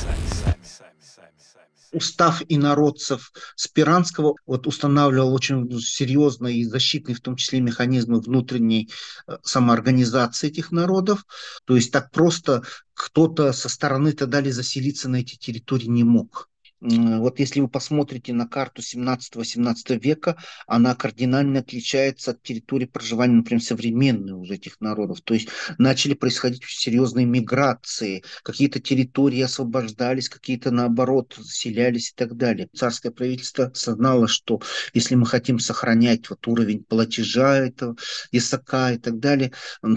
Устав 1.91 2.41
инородцев 2.49 3.31
Спиранского 3.55 4.35
вот 4.45 4.67
устанавливал 4.67 5.33
очень 5.33 5.79
серьезные 5.79 6.57
и 6.57 6.65
защитные, 6.65 7.15
в 7.15 7.21
том 7.21 7.35
числе, 7.35 7.61
механизмы 7.61 8.19
внутренней 8.19 8.89
э, 9.27 9.37
самоорганизации 9.43 10.49
этих 10.49 10.71
народов. 10.71 11.25
То 11.65 11.75
есть 11.75 11.91
так 11.91 12.11
просто 12.11 12.63
кто-то 12.93 13.53
со 13.53 13.69
стороны 13.69 14.11
тогда 14.11 14.41
ли 14.41 14.51
заселиться 14.51 15.07
на 15.07 15.17
эти 15.17 15.35
территории 15.37 15.87
не 15.87 16.03
мог. 16.03 16.49
Вот 16.79 17.39
если 17.39 17.59
вы 17.59 17.67
посмотрите 17.67 18.33
на 18.33 18.47
карту 18.47 18.83
17-18 18.83 19.99
века, 19.99 20.37
она 20.67 20.93
кардинально 20.93 21.61
отличается 21.61 22.31
от 22.31 22.43
территории 22.43 22.85
проживания, 22.85 23.35
например, 23.35 23.63
современных 23.63 24.37
уже 24.37 24.55
этих 24.55 24.79
народов. 24.79 25.21
То 25.21 25.33
есть 25.33 25.49
начали 25.79 26.13
происходить 26.13 26.63
серьезные 26.63 27.25
миграции, 27.25 28.23
какие-то 28.43 28.79
территории 28.79 29.41
освобождались, 29.41 30.29
какие-то 30.29 30.69
наоборот 30.69 31.35
заселялись 31.37 32.11
и 32.11 32.13
так 32.15 32.37
далее. 32.37 32.69
Царское 32.75 33.09
правительство 33.09 33.65
осознало, 33.65 34.27
что 34.27 34.61
если 34.93 35.15
мы 35.15 35.25
хотим 35.25 35.57
сохранять 35.57 36.29
вот 36.29 36.47
уровень 36.47 36.83
платежа 36.83 37.57
этого 37.57 37.95
языка 38.31 38.91
и 38.91 38.99
так 38.99 39.17
далее, 39.19 39.51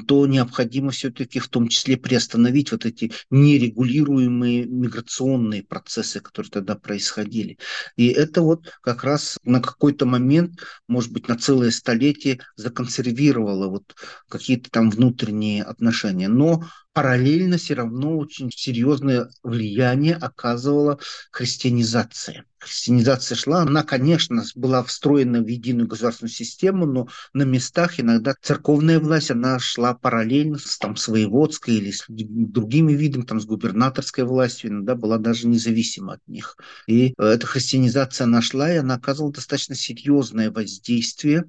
то 0.08 0.26
необходимо 0.26 0.92
все-таки 0.92 1.40
в 1.40 1.48
том 1.48 1.68
числе 1.68 1.98
приостановить 1.98 2.72
вот 2.72 2.86
эти 2.86 3.12
нерегулируемые 3.30 4.64
миграционные 4.64 5.62
процессы, 5.62 6.20
которые 6.20 6.50
тогда 6.50 6.69
тогда 6.70 6.80
происходили. 6.80 7.58
И 7.96 8.08
это 8.08 8.42
вот 8.42 8.72
как 8.82 9.04
раз 9.04 9.38
на 9.44 9.60
какой-то 9.60 10.06
момент, 10.06 10.60
может 10.88 11.12
быть, 11.12 11.28
на 11.28 11.36
целое 11.36 11.70
столетие 11.70 12.40
законсервировало 12.56 13.68
вот 13.68 13.94
какие-то 14.28 14.70
там 14.70 14.90
внутренние 14.90 15.62
отношения. 15.62 16.28
Но 16.28 16.64
параллельно 16.92 17.56
все 17.56 17.74
равно 17.74 18.18
очень 18.18 18.50
серьезное 18.50 19.28
влияние 19.42 20.16
оказывала 20.16 20.98
христианизация. 21.30 22.44
Христианизация 22.58 23.36
шла, 23.36 23.62
она, 23.62 23.84
конечно, 23.84 24.44
была 24.54 24.82
встроена 24.82 25.40
в 25.40 25.46
единую 25.46 25.88
государственную 25.88 26.32
систему, 26.32 26.84
но 26.84 27.08
на 27.32 27.44
местах 27.44 27.98
иногда 27.98 28.34
церковная 28.42 28.98
власть, 29.00 29.30
она 29.30 29.58
шла 29.58 29.94
параллельно 29.94 30.58
с, 30.58 30.76
там, 30.76 30.96
с 30.96 31.08
воеводской 31.08 31.76
или 31.76 31.90
с 31.90 32.04
другими 32.08 32.92
видами, 32.92 33.22
там, 33.22 33.40
с 33.40 33.46
губернаторской 33.46 34.24
властью, 34.24 34.70
иногда 34.70 34.94
была 34.94 35.16
даже 35.16 35.46
независима 35.46 36.14
от 36.14 36.28
них. 36.28 36.56
И 36.86 37.14
э, 37.16 37.24
эта 37.24 37.46
христианизация 37.46 38.26
нашла, 38.26 38.70
и 38.70 38.76
она 38.76 38.96
оказывала 38.96 39.32
достаточно 39.32 39.74
серьезное 39.74 40.50
воздействие 40.50 41.44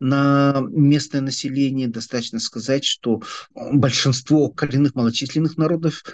на 0.00 0.60
местное 0.70 1.20
население. 1.20 1.88
Достаточно 1.88 2.38
сказать, 2.38 2.84
что 2.84 3.22
большинство 3.54 4.48
коренных 4.50 4.94
малочисленных 4.94 5.56
народов 5.56 6.04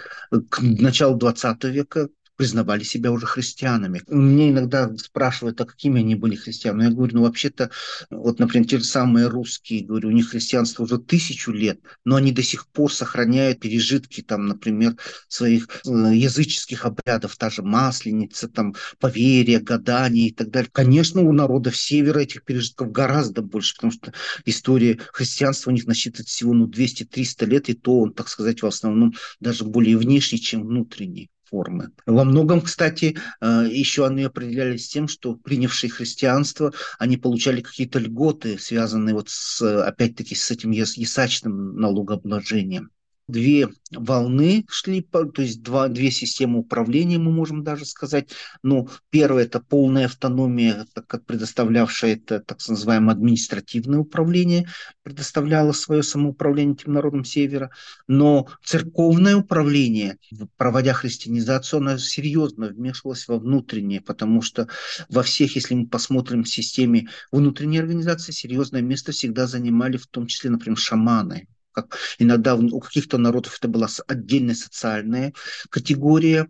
к 0.49 0.61
началу 0.61 1.17
20 1.17 1.63
века 1.65 2.09
признавали 2.35 2.83
себя 2.83 3.11
уже 3.11 3.25
христианами. 3.25 4.01
Мне 4.07 4.51
иногда 4.51 4.93
спрашивают, 4.97 5.59
а 5.61 5.65
какими 5.65 6.01
они 6.01 6.15
были 6.15 6.35
христианами. 6.35 6.85
Я 6.85 6.91
говорю, 6.91 7.15
ну 7.15 7.23
вообще-то, 7.23 7.71
вот, 8.09 8.39
например, 8.39 8.67
те 8.67 8.77
же 8.77 8.83
самые 8.83 9.27
русские, 9.27 9.85
говорю, 9.85 10.09
у 10.09 10.11
них 10.11 10.29
христианство 10.29 10.83
уже 10.83 10.97
тысячу 10.97 11.51
лет, 11.51 11.79
но 12.03 12.15
они 12.15 12.31
до 12.31 12.43
сих 12.43 12.67
пор 12.67 12.91
сохраняют 12.91 13.59
пережитки, 13.59 14.21
там, 14.21 14.47
например, 14.47 14.95
своих 15.27 15.67
э, 15.85 15.89
языческих 15.89 16.85
обрядов, 16.85 17.37
та 17.37 17.49
же 17.49 17.61
масленица, 17.61 18.47
там, 18.47 18.75
поверья, 18.99 19.59
гадания 19.59 20.27
и 20.27 20.33
так 20.33 20.49
далее. 20.49 20.69
Конечно, 20.71 21.21
у 21.21 21.31
народов 21.31 21.77
севера 21.77 22.19
этих 22.19 22.43
пережитков 22.43 22.91
гораздо 22.91 23.41
больше, 23.41 23.75
потому 23.75 23.91
что 23.93 24.13
история 24.45 24.99
христианства 25.13 25.71
у 25.71 25.73
них 25.73 25.85
насчитывает 25.85 26.27
всего 26.27 26.53
ну, 26.53 26.67
200-300 26.67 27.45
лет, 27.45 27.69
и 27.69 27.73
то 27.73 27.99
он, 27.99 28.13
так 28.13 28.29
сказать, 28.29 28.61
в 28.61 28.67
основном 28.67 29.13
даже 29.39 29.63
более 29.63 29.97
внешний, 29.97 30.39
чем 30.39 30.63
внутренний 30.63 31.29
формы. 31.49 31.91
Во 32.05 32.23
многом, 32.23 32.61
кстати, 32.61 33.17
э, 33.41 33.67
еще 33.69 34.05
они 34.05 34.23
определялись 34.23 34.87
тем, 34.87 35.07
что 35.07 35.35
принявшие 35.35 35.89
христианство, 35.89 36.73
они 36.99 37.17
получали 37.17 37.61
какие-то 37.61 37.99
льготы, 37.99 38.57
связанные 38.57 39.15
вот 39.15 39.29
с, 39.29 39.61
опять-таки, 39.85 40.35
с 40.35 40.51
этим 40.51 40.71
ясачным 40.71 41.75
налогообложением 41.75 42.91
две 43.27 43.69
волны 43.91 44.65
шли, 44.69 45.01
то 45.01 45.41
есть 45.41 45.61
два, 45.63 45.87
две 45.87 46.11
системы 46.11 46.59
управления, 46.59 47.17
мы 47.17 47.31
можем 47.31 47.63
даже 47.63 47.85
сказать. 47.85 48.29
Ну, 48.63 48.89
первое– 49.09 49.43
это 49.45 49.59
полная 49.59 50.05
автономия, 50.05 50.85
так 50.93 51.07
как 51.07 51.25
предоставлявшая 51.25 52.13
это 52.15 52.39
так 52.39 52.59
называемое 52.67 53.15
административное 53.15 53.99
управление, 53.99 54.67
предоставляло 55.03 55.71
свое 55.71 56.03
самоуправление 56.03 56.75
тем 56.75 56.93
народам 56.93 57.25
Севера. 57.25 57.71
Но 58.07 58.47
церковное 58.63 59.37
управление, 59.37 60.17
проводя 60.57 60.93
христианизацию, 60.93 61.79
оно 61.79 61.97
серьезно 61.97 62.67
вмешивалось 62.67 63.27
во 63.27 63.39
внутреннее, 63.39 64.01
потому 64.01 64.41
что 64.41 64.67
во 65.09 65.23
всех, 65.23 65.55
если 65.55 65.73
мы 65.73 65.87
посмотрим 65.87 66.43
в 66.43 66.49
системе 66.49 67.07
внутренней 67.31 67.79
организации, 67.79 68.31
серьезное 68.31 68.81
место 68.81 69.11
всегда 69.11 69.47
занимали 69.47 69.97
в 69.97 70.07
том 70.07 70.27
числе, 70.27 70.49
например, 70.49 70.77
шаманы 70.77 71.47
как 71.75 71.97
иногда 72.17 72.55
у 72.55 72.79
каких-то 72.79 73.17
народов 73.17 73.57
это 73.59 73.67
была 73.67 73.87
отдельная 74.07 74.55
социальная 74.55 75.33
категория, 75.69 76.47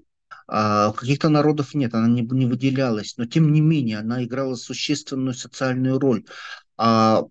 а 0.48 0.90
у 0.90 0.94
каких-то 0.94 1.30
народов 1.30 1.74
нет, 1.74 1.94
она 1.94 2.08
не, 2.08 2.22
не 2.22 2.46
выделялась, 2.46 3.16
но 3.18 3.26
тем 3.26 3.52
не 3.52 3.62
менее 3.62 3.98
она 3.98 4.24
играла 4.24 4.56
существенную 4.56 5.34
социальную 5.34 6.00
роль. 6.00 6.24
А 6.78 7.24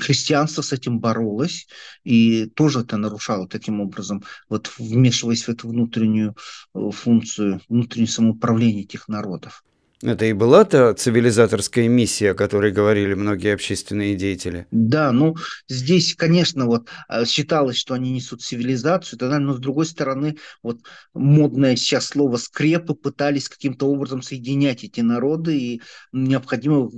христианство 0.00 0.62
с 0.62 0.72
этим 0.72 0.98
боролось 0.98 1.68
и 2.04 2.46
тоже 2.46 2.80
это 2.80 2.96
нарушало 2.96 3.46
таким 3.46 3.80
образом, 3.80 4.24
вот 4.48 4.72
вмешиваясь 4.78 5.44
в 5.44 5.48
эту 5.50 5.68
внутреннюю 5.68 6.36
э, 6.74 6.90
функцию, 6.90 7.60
внутреннее 7.68 8.08
самоуправление 8.08 8.84
этих 8.84 9.08
народов. 9.08 9.62
Это 10.02 10.24
и 10.24 10.32
была 10.32 10.64
та 10.64 10.94
цивилизаторская 10.94 11.86
миссия, 11.86 12.32
о 12.32 12.34
которой 12.34 12.72
говорили 12.72 13.14
многие 13.14 13.54
общественные 13.54 14.16
деятели. 14.16 14.66
Да, 14.72 15.12
ну 15.12 15.36
здесь, 15.68 16.16
конечно, 16.16 16.66
вот 16.66 16.88
э, 17.08 17.24
считалось, 17.24 17.76
что 17.76 17.94
они 17.94 18.10
несут 18.10 18.42
цивилизацию, 18.42 19.16
тогда, 19.16 19.38
но 19.38 19.54
с 19.54 19.60
другой 19.60 19.86
стороны, 19.86 20.38
вот 20.62 20.80
модное 21.14 21.76
сейчас 21.76 22.06
слово 22.06 22.36
скрепы 22.36 22.94
пытались 22.94 23.48
каким-то 23.48 23.86
образом 23.86 24.22
соединять 24.22 24.82
эти 24.82 25.00
народы, 25.00 25.56
и 25.56 25.82
необходимо, 26.12 26.90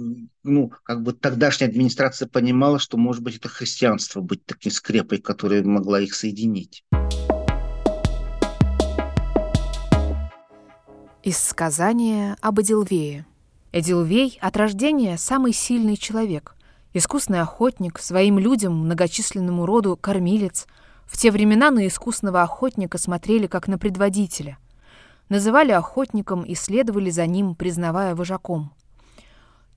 ну, 0.43 0.73
как 0.83 1.03
бы 1.03 1.13
тогдашняя 1.13 1.69
администрация 1.69 2.27
понимала, 2.27 2.79
что, 2.79 2.97
может 2.97 3.23
быть, 3.23 3.37
это 3.37 3.51
христианство 3.51 4.23
быть 4.23 4.47
таким 4.47 4.73
скрепой, 4.73 5.19
которая 5.19 5.63
могла 5.63 6.01
их 6.01 6.15
соединить. 6.15 6.85
Из 11.25 11.39
сказания 11.39 12.37
об 12.43 12.61
Эдилвее. 12.61 13.25
Эдилвей 13.73 14.37
от 14.43 14.59
рождения 14.59 15.17
самый 15.17 15.55
сильный 15.55 15.97
человек, 15.97 16.55
искусный 16.93 17.41
охотник, 17.41 17.99
своим 17.99 18.39
людям, 18.39 18.77
многочисленному 18.77 19.65
роду 19.65 19.97
кормилец. 19.97 20.67
В 21.07 21.17
те 21.17 21.31
времена 21.31 21.71
на 21.71 21.87
искусного 21.87 22.43
охотника 22.43 22.99
смотрели 22.99 23.47
как 23.47 23.69
на 23.69 23.79
предводителя. 23.79 24.59
Называли 25.31 25.71
охотником 25.71 26.43
и 26.43 26.55
следовали 26.55 27.09
за 27.09 27.27
ним, 27.27 27.55
признавая 27.55 28.15
вожаком. 28.15 28.75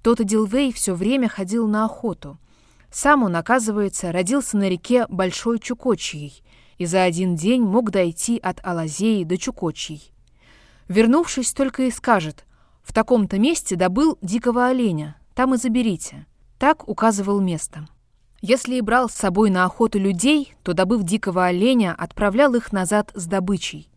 Тот 0.04 0.20
Эдилвей 0.20 0.74
все 0.74 0.96
время 0.96 1.30
ходил 1.30 1.66
на 1.66 1.86
охоту. 1.86 2.38
Сам 2.92 3.24
он, 3.24 3.38
оказывается, 3.38 4.12
родился 4.12 4.58
на 4.58 4.68
реке 4.68 5.06
Большой 5.08 5.60
Чукочьей 5.60 6.44
и 6.78 6.86
за 6.86 7.04
один 7.04 7.38
день 7.38 7.62
мог 7.62 7.90
дойти 7.90 8.38
от 8.38 8.60
Алазеи 8.66 9.24
до 9.24 9.38
Чукочьей. 9.38 10.12
Вернувшись, 10.88 11.54
только 11.54 11.84
и 11.84 11.92
скажет, 11.92 12.46
в 12.84 12.94
таком-то 12.94 13.38
месте 13.38 13.76
добыл 13.76 14.18
дикого 14.22 14.68
оленя, 14.68 15.18
там 15.36 15.54
и 15.54 15.58
заберите. 15.58 16.26
Так 16.58 16.88
указывал 16.88 17.42
место. 17.42 17.88
Если 18.42 18.76
и 18.76 18.82
брал 18.82 19.10
с 19.10 19.14
собой 19.14 19.50
на 19.50 19.66
охоту 19.66 20.00
людей, 20.00 20.54
то, 20.64 20.74
добыв 20.74 21.04
дикого 21.04 21.46
оленя, 21.46 21.94
отправлял 21.98 22.54
их 22.56 22.72
назад 22.72 23.12
с 23.14 23.26
добычей. 23.26 23.90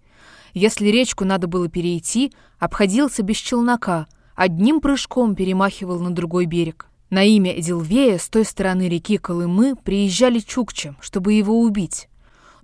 Если 0.54 0.88
речку 0.88 1.24
надо 1.24 1.46
было 1.46 1.68
перейти, 1.68 2.32
обходился 2.58 3.22
без 3.22 3.36
челнока, 3.36 4.06
одним 4.34 4.80
прыжком 4.80 5.34
перемахивал 5.34 6.00
на 6.00 6.10
другой 6.10 6.46
берег. 6.46 6.86
На 7.10 7.24
имя 7.24 7.58
Эдилвея 7.58 8.18
с 8.18 8.28
той 8.28 8.44
стороны 8.44 8.88
реки 8.88 9.18
Колымы 9.18 9.76
приезжали 9.76 10.38
чукчи, 10.38 10.94
чтобы 11.00 11.32
его 11.34 11.60
убить. 11.60 12.08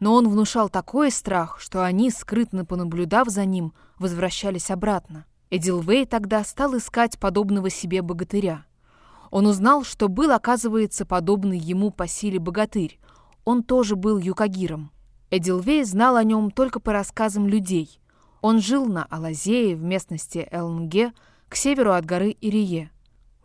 Но 0.01 0.15
он 0.15 0.29
внушал 0.29 0.69
такой 0.69 1.11
страх, 1.11 1.59
что 1.61 1.85
они, 1.85 2.11
скрытно 2.11 2.65
понаблюдав 2.65 3.29
за 3.29 3.45
ним, 3.45 3.73
возвращались 3.99 4.71
обратно. 4.71 5.27
Эдилвей 5.51 6.07
тогда 6.07 6.43
стал 6.45 6.77
искать 6.77 7.19
подобного 7.19 7.71
себе 7.71 8.03
богатыря. 8.03 8.65
Он 9.31 9.47
узнал, 9.47 9.85
что 9.85 10.09
был, 10.09 10.33
оказывается, 10.33 11.05
подобный 11.07 11.59
ему 11.59 11.91
по 11.91 12.07
силе 12.07 12.39
богатырь. 12.39 12.99
Он 13.45 13.63
тоже 13.63 13.97
был 13.97 14.19
юкагиром. 14.19 14.91
Эдилвей 15.31 15.85
знал 15.85 16.17
о 16.17 16.25
нем 16.25 16.51
только 16.51 16.81
по 16.81 16.93
рассказам 16.93 17.47
людей. 17.47 18.01
Он 18.41 18.61
жил 18.61 18.87
на 18.87 19.05
Алазее 19.05 19.77
в 19.77 19.83
местности 19.83 20.47
Элнге, 20.51 21.13
к 21.49 21.57
северу 21.57 21.93
от 21.93 22.05
горы 22.05 22.31
Ирие. 22.41 22.91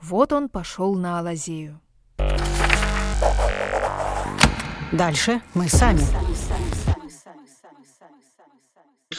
Вот 0.01 0.33
он 0.33 0.49
пошел 0.49 0.95
на 0.95 1.19
Алазею. 1.19 1.79
Дальше 4.91 5.41
мы 5.53 5.69
сами 5.69 6.01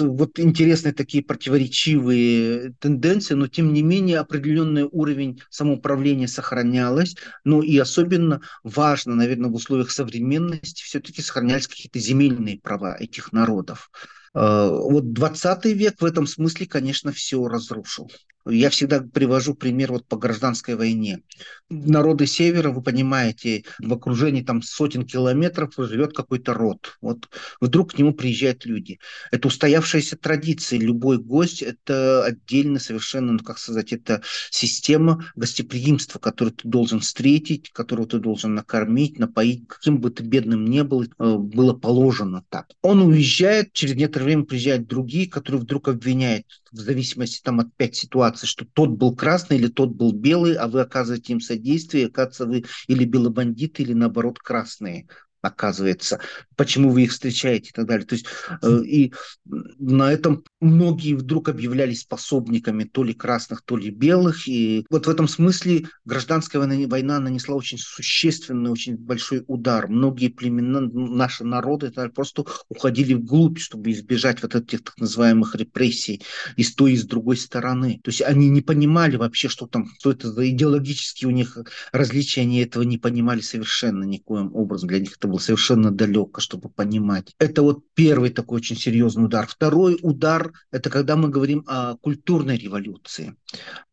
вот 0.00 0.38
интересные 0.38 0.92
такие 0.92 1.24
противоречивые 1.24 2.74
тенденции, 2.78 3.34
но 3.34 3.48
тем 3.48 3.72
не 3.72 3.82
менее 3.82 4.18
определенный 4.18 4.84
уровень 4.84 5.40
самоуправления 5.50 6.26
сохранялось. 6.26 7.16
Ну 7.44 7.62
и 7.62 7.76
особенно 7.78 8.40
важно, 8.62 9.14
наверное, 9.14 9.50
в 9.50 9.54
условиях 9.54 9.90
современности 9.90 10.82
все-таки 10.82 11.22
сохранялись 11.22 11.66
какие-то 11.66 11.98
земельные 11.98 12.58
права 12.58 12.96
этих 12.98 13.32
народов. 13.32 13.90
Э, 14.34 14.68
вот 14.70 15.12
20 15.12 15.64
век 15.66 16.00
в 16.00 16.04
этом 16.04 16.26
смысле, 16.26 16.66
конечно, 16.66 17.12
все 17.12 17.46
разрушил. 17.46 18.10
Я 18.46 18.70
всегда 18.70 19.00
привожу 19.00 19.54
пример 19.54 19.92
вот 19.92 20.06
по 20.06 20.16
гражданской 20.16 20.74
войне. 20.74 21.22
Народы 21.70 22.26
севера, 22.26 22.70
вы 22.70 22.82
понимаете, 22.82 23.64
в 23.78 23.92
окружении 23.92 24.42
там 24.42 24.62
сотен 24.62 25.06
километров 25.06 25.74
живет 25.76 26.12
какой-то 26.12 26.52
род. 26.52 26.96
Вот 27.00 27.28
вдруг 27.60 27.92
к 27.92 27.98
нему 27.98 28.12
приезжают 28.12 28.66
люди. 28.66 28.98
Это 29.30 29.48
устоявшаяся 29.48 30.16
традиция. 30.16 30.80
Любой 30.80 31.18
гость– 31.18 31.62
это 31.62 32.24
отдельно 32.24 32.78
совершенно, 32.78 33.32
ну 33.32 33.38
как 33.38 33.58
сказать, 33.58 33.92
это 33.92 34.22
система 34.50 35.24
гостеприимства, 35.36 36.18
которую 36.18 36.54
ты 36.54 36.68
должен 36.68 37.00
встретить, 37.00 37.70
которую 37.72 38.08
ты 38.08 38.18
должен 38.18 38.54
накормить, 38.54 39.18
напоить. 39.18 39.68
Каким 39.68 40.00
бы 40.00 40.10
ты 40.10 40.24
бедным 40.24 40.64
ни 40.66 40.80
был, 40.82 41.04
э, 41.04 41.06
было 41.16 41.74
положено 41.74 42.44
так. 42.48 42.66
Он 42.82 43.02
уезжает, 43.02 43.72
через 43.72 43.94
некоторое 43.94 44.24
время 44.24 44.44
приезжают 44.44 44.88
другие, 44.88 45.28
которые 45.28 45.60
вдруг 45.60 45.88
обвиняют 45.88 46.46
в 46.72 46.78
зависимости 46.78 47.40
там 47.42 47.60
от 47.60 47.74
пять 47.76 47.94
ситуаций 47.96 48.31
ситуации, 48.36 48.46
что 48.46 48.64
тот 48.64 48.90
был 48.90 49.14
красный 49.14 49.56
или 49.58 49.68
тот 49.68 49.90
был 49.90 50.12
белый, 50.12 50.54
а 50.54 50.68
вы 50.68 50.80
оказываете 50.80 51.32
им 51.32 51.40
содействие, 51.40 52.06
оказывается, 52.06 52.46
вы 52.46 52.64
или 52.88 53.04
белобандиты, 53.04 53.82
или 53.82 53.92
наоборот 53.92 54.38
красные 54.38 55.08
оказывается, 55.42 56.20
почему 56.56 56.90
вы 56.90 57.02
их 57.02 57.10
встречаете 57.10 57.70
и 57.70 57.72
так 57.72 57.86
далее. 57.86 58.06
То 58.06 58.14
есть 58.14 58.26
э, 58.62 58.82
и 58.84 59.12
на 59.44 60.12
этом 60.12 60.44
многие 60.60 61.14
вдруг 61.14 61.48
объявлялись 61.48 62.02
способниками 62.02 62.84
то 62.84 63.02
ли 63.02 63.12
красных, 63.12 63.62
то 63.62 63.76
ли 63.76 63.90
белых. 63.90 64.46
И 64.46 64.86
вот 64.88 65.06
в 65.06 65.10
этом 65.10 65.26
смысле 65.26 65.88
гражданская 66.04 66.64
война, 66.64 66.86
война 66.88 67.18
нанесла 67.18 67.56
очень 67.56 67.78
существенный, 67.78 68.70
очень 68.70 68.96
большой 68.96 69.44
удар. 69.48 69.88
Многие 69.88 70.28
племена, 70.28 70.80
наши 70.80 71.44
народы 71.44 71.92
просто 72.14 72.44
уходили 72.68 73.14
вглубь, 73.14 73.58
чтобы 73.58 73.90
избежать 73.90 74.42
вот 74.42 74.54
этих 74.54 74.84
так 74.84 74.96
называемых 74.98 75.56
репрессий 75.56 76.22
и 76.56 76.62
с 76.62 76.74
той, 76.74 76.92
и 76.92 76.96
с 76.96 77.04
другой 77.04 77.36
стороны. 77.36 78.00
То 78.04 78.10
есть 78.10 78.22
они 78.22 78.48
не 78.48 78.60
понимали 78.60 79.16
вообще, 79.16 79.48
что 79.48 79.66
там, 79.66 79.88
что 79.98 80.12
это 80.12 80.30
за 80.30 80.48
идеологические 80.48 81.28
у 81.28 81.32
них 81.32 81.58
различия, 81.90 82.42
они 82.42 82.60
этого 82.60 82.84
не 82.84 82.98
понимали 82.98 83.40
совершенно 83.40 84.04
никоим 84.04 84.54
образом. 84.54 84.88
Для 84.88 85.00
них 85.00 85.16
это 85.16 85.31
было 85.32 85.38
совершенно 85.38 85.90
далеко, 85.90 86.40
чтобы 86.40 86.68
понимать. 86.68 87.34
Это 87.38 87.62
вот 87.62 87.84
первый 87.94 88.30
такой 88.30 88.58
очень 88.58 88.76
серьезный 88.76 89.24
удар. 89.24 89.46
Второй 89.46 89.98
удар– 90.02 90.52
это 90.70 90.90
когда 90.90 91.16
мы 91.16 91.30
говорим 91.30 91.64
о 91.66 91.96
культурной 91.96 92.58
революции. 92.58 93.34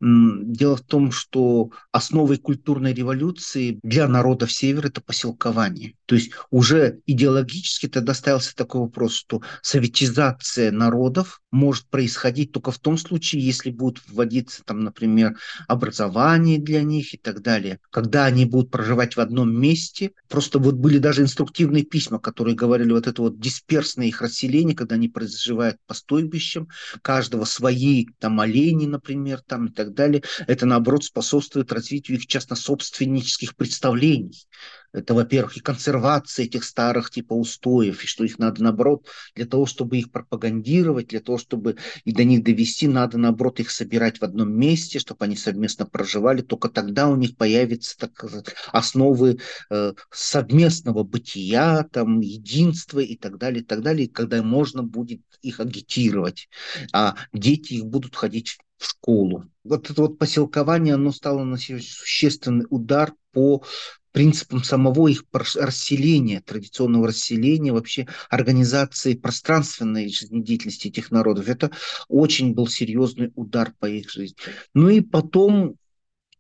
Дело 0.02 0.76
в 0.76 0.82
том, 0.82 1.12
что 1.12 1.72
основой 1.92 2.38
культурной 2.38 2.94
революции 2.94 3.80
для 3.84 4.08
народов 4.08 4.52
Севера– 4.52 4.88
это 4.90 5.02
поселкование. 5.02 5.96
То 6.06 6.16
есть 6.16 6.32
уже 6.50 7.00
идеологически 7.06 7.88
тогда 7.88 8.14
ставился 8.14 8.56
такой 8.56 8.82
вопрос, 8.82 9.14
что 9.14 9.42
советизация 9.62 10.72
народов 10.72 11.42
может 11.52 11.86
происходить 11.86 12.52
только 12.52 12.72
в 12.72 12.80
том 12.80 12.98
случае, 12.98 13.46
если 13.46 13.72
будет 13.72 14.02
вводиться, 14.08 14.64
там, 14.64 14.82
например, 14.82 15.38
образование 15.68 16.60
для 16.60 16.84
них 16.84 17.14
и 17.14 17.18
так 17.18 17.42
далее. 17.42 17.80
Когда 17.90 18.26
они 18.26 18.46
будут 18.46 18.72
проживать 18.72 19.16
в 19.16 19.20
одном 19.20 19.56
месте, 19.56 20.12
просто 20.28 20.60
вот 20.60 20.76
были 20.76 20.98
даже 20.98 21.24
инструктивные 21.30 21.84
письма, 21.84 22.20
которые 22.20 22.56
говорили 22.56 22.92
вот 22.92 23.08
это 23.08 23.22
вот 23.22 23.40
дисперсное 23.40 24.08
их 24.08 24.22
расселение, 24.22 24.76
когда 24.76 24.96
они 24.96 25.08
проживают 25.08 25.78
по 25.86 25.94
стойбищам, 25.94 26.68
каждого 27.02 27.46
свои 27.46 28.08
там 28.18 28.40
олени, 28.40 28.88
например, 28.88 29.42
там 29.46 29.68
и 29.68 29.72
так 29.72 29.94
далее. 29.94 30.24
Это, 30.48 30.66
наоборот, 30.66 31.04
способствует 31.04 31.72
развитию 31.72 32.18
их 32.18 32.26
частно-собственнических 32.28 33.56
представлений. 33.56 34.48
Это, 34.92 35.14
во-первых, 35.14 35.58
и 35.58 35.62
консервация 35.62 36.46
этих 36.46 36.64
старых 36.64 37.12
типа 37.12 37.34
устоев, 37.34 38.04
и 38.04 38.08
что 38.08 38.24
их 38.24 38.40
надо, 38.40 38.64
наоборот, 38.64 39.08
для 39.36 39.46
того, 39.46 39.66
чтобы 39.66 39.98
их 39.98 40.12
пропагандировать, 40.12 41.08
для 41.08 41.20
того, 41.20 41.38
чтобы 41.38 41.78
и 42.06 42.12
до 42.12 42.24
них 42.24 42.44
довести, 42.44 42.88
надо, 42.88 43.18
наоборот, 43.18 43.60
их 43.60 43.70
собирать 43.72 44.20
в 44.20 44.24
одном 44.24 44.52
месте, 44.52 45.00
чтобы 45.00 45.26
они 45.26 45.36
совместно 45.36 45.86
проживали. 45.86 46.42
Только 46.42 46.70
тогда 46.70 47.08
у 47.08 47.16
них 47.16 47.38
появятся 47.38 47.98
так 47.98 48.26
основы 48.72 49.40
э, 49.70 49.94
совместного 50.12 51.04
бытия, 51.04 51.84
там, 51.92 52.20
единства 52.22 53.00
и 53.00 53.16
так 53.16 53.38
далее, 53.38 53.62
и 53.62 53.66
так 53.66 53.82
далее, 53.82 54.08
когда 54.08 54.42
можно 54.42 54.84
будет 54.84 55.22
их 55.42 55.60
агитировать, 55.60 56.50
а 56.94 57.16
дети 57.34 57.76
их 57.76 57.86
будут 57.86 58.16
ходить 58.16 58.58
в 58.78 58.86
школу. 58.86 59.46
Вот 59.64 59.90
это 59.90 60.02
вот 60.02 60.18
поселкование, 60.18 60.96
оно 60.96 61.12
стало 61.12 61.44
носить 61.44 61.88
существенный 61.88 62.66
удар 62.70 63.14
по 63.32 63.64
принципам 64.12 64.64
самого 64.64 65.08
их 65.08 65.24
расселения, 65.32 66.42
традиционного 66.42 67.08
расселения, 67.08 67.72
вообще 67.72 68.08
организации 68.30 69.14
пространственной 69.14 70.10
жизнедеятельности 70.10 70.88
этих 70.88 71.12
народов. 71.12 71.48
Это 71.48 71.72
очень 72.08 72.54
был 72.54 72.68
серьезный 72.68 73.32
удар 73.36 73.74
по 73.80 73.86
их 73.86 74.10
жизни. 74.10 74.38
Ну 74.74 74.90
и 74.90 75.02
потом 75.02 75.76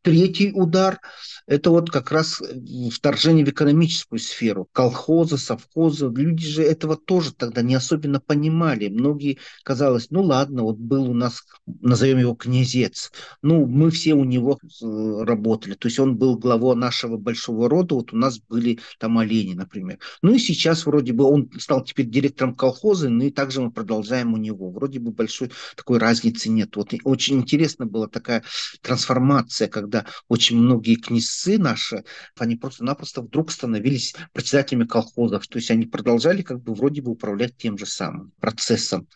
Третий 0.01 0.51
удар– 0.53 0.99
это 1.49 1.71
вот 1.71 1.89
как 1.89 2.11
раз 2.11 2.41
э, 2.41 2.89
вторжение 2.89 3.43
в 3.45 3.49
экономическую 3.49 4.19
сферу. 4.19 4.69
Колхозы, 4.71 5.37
совхозы. 5.37 6.09
Люди 6.15 6.45
же 6.45 6.63
этого 6.63 6.95
тоже 6.95 7.33
тогда 7.33 7.61
не 7.61 7.75
особенно 7.75 8.21
понимали. 8.21 8.87
Многие 8.87 9.39
казалось, 9.63 10.07
ну 10.09 10.21
ладно, 10.21 10.63
вот 10.63 10.77
был 10.77 11.09
у 11.09 11.13
нас, 11.13 11.43
назовем 11.65 12.19
его 12.19 12.33
князец. 12.33 13.11
Ну, 13.41 13.65
мы 13.65 13.91
все 13.91 14.13
у 14.13 14.23
него 14.23 14.57
э, 14.61 15.23
работали. 15.23 15.73
То 15.73 15.87
есть 15.87 15.99
он 15.99 16.15
был 16.15 16.37
главой 16.37 16.77
нашего 16.77 17.17
большого 17.17 17.67
рода. 17.67 17.95
Вот 17.95 18.13
у 18.13 18.15
нас 18.15 18.39
были 18.39 18.79
там 18.99 19.17
олени, 19.17 19.53
например. 19.53 19.99
Ну 20.21 20.33
и 20.33 20.39
сейчас 20.39 20.85
вроде 20.85 21.11
бы 21.11 21.25
он 21.25 21.49
стал 21.57 21.83
теперь 21.83 22.05
директором 22.05 22.55
колхоза, 22.55 23.09
ну 23.09 23.25
и 23.25 23.31
также 23.31 23.59
мы 23.59 23.71
продолжаем 23.71 24.33
у 24.33 24.37
него. 24.37 24.71
Вроде 24.71 24.99
бы 24.99 25.11
большой 25.11 25.51
такой 25.75 25.97
разницы 25.97 26.49
нет. 26.49 26.75
Вот 26.77 26.93
очень 27.03 27.39
интересно 27.39 27.85
была 27.85 28.07
такая 28.07 28.43
трансформация, 28.81 29.67
когда 29.67 29.88
когда 29.89 30.05
очень 30.27 30.57
многие 30.57 30.95
князцы 30.95 31.57
наши, 31.57 32.03
они 32.37 32.55
просто-напросто 32.55 33.21
вдруг 33.21 33.51
становились 33.51 34.15
председателями 34.33 34.85
колхозов, 34.85 35.47
то 35.47 35.57
есть 35.57 35.71
они 35.71 35.85
продолжали 35.85 36.43
как 36.43 36.61
бы 36.61 36.73
вроде 36.75 37.01
бы 37.01 37.11
управлять 37.11 37.57
тем 37.57 37.77
же 37.77 37.85
самым 37.85 38.31
процессом. 38.39 39.07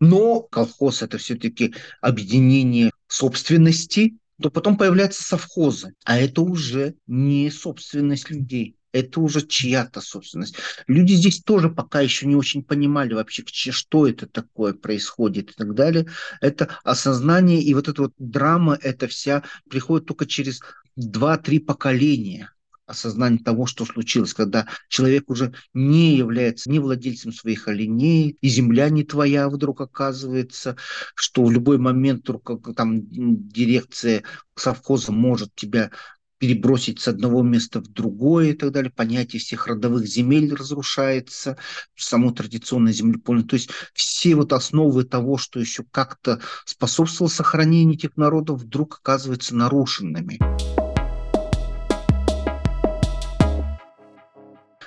Но 0.00 0.40
колхоз 0.40 1.02
это 1.02 1.16
все-таки 1.18 1.74
объединение 2.00 2.90
собственности, 3.06 4.18
то 4.42 4.50
потом 4.50 4.76
появляются 4.76 5.22
совхозы, 5.22 5.94
а 6.04 6.18
это 6.18 6.42
уже 6.42 6.96
не 7.06 7.50
собственность 7.50 8.28
людей 8.28 8.75
это 8.96 9.20
уже 9.20 9.46
чья-то 9.46 10.00
собственность. 10.00 10.56
Люди 10.86 11.12
здесь 11.14 11.42
тоже 11.42 11.68
пока 11.68 12.00
еще 12.00 12.26
не 12.26 12.36
очень 12.36 12.62
понимали 12.62 13.14
вообще, 13.14 13.44
что 13.46 14.06
это 14.06 14.26
такое 14.26 14.72
происходит 14.72 15.50
и 15.50 15.54
так 15.54 15.74
далее. 15.74 16.06
Это 16.40 16.78
осознание 16.82 17.62
и 17.62 17.74
вот 17.74 17.88
эта 17.88 18.02
вот 18.02 18.12
драма, 18.18 18.78
это 18.80 19.06
вся 19.06 19.42
приходит 19.68 20.06
только 20.06 20.26
через 20.26 20.60
два-три 20.96 21.58
поколения 21.58 22.50
осознание 22.86 23.42
того, 23.42 23.66
что 23.66 23.84
случилось, 23.84 24.32
когда 24.32 24.68
человек 24.88 25.28
уже 25.28 25.52
не 25.74 26.16
является 26.16 26.70
ни 26.70 26.78
владельцем 26.78 27.32
своих 27.32 27.66
оленей, 27.68 28.38
и 28.40 28.48
земля 28.48 28.88
не 28.90 29.02
твоя 29.02 29.48
вдруг 29.48 29.80
оказывается, 29.80 30.76
что 31.14 31.44
в 31.44 31.50
любой 31.50 31.78
момент 31.78 32.22
вдруг 32.22 32.74
там 32.76 33.00
дирекция 33.48 34.22
совхоза 34.54 35.10
может 35.10 35.54
тебя 35.54 35.90
перебросить 36.38 37.00
с 37.00 37.08
одного 37.08 37.42
места 37.42 37.80
в 37.80 37.88
другое 37.88 38.50
и 38.50 38.52
так 38.52 38.72
далее. 38.72 38.90
Понятие 38.90 39.40
всех 39.40 39.66
родовых 39.66 40.06
земель 40.06 40.54
разрушается, 40.54 41.56
само 41.96 42.30
традиционное 42.30 42.92
землепольное. 42.92 43.44
То 43.44 43.56
есть 43.56 43.70
все 43.94 44.34
вот 44.34 44.52
основы 44.52 45.04
того, 45.04 45.38
что 45.38 45.60
еще 45.60 45.84
как-то 45.90 46.40
способствовало 46.64 47.30
сохранению 47.30 47.94
этих 47.94 48.16
народов, 48.16 48.60
вдруг 48.60 49.00
оказываются 49.00 49.56
нарушенными. 49.56 50.38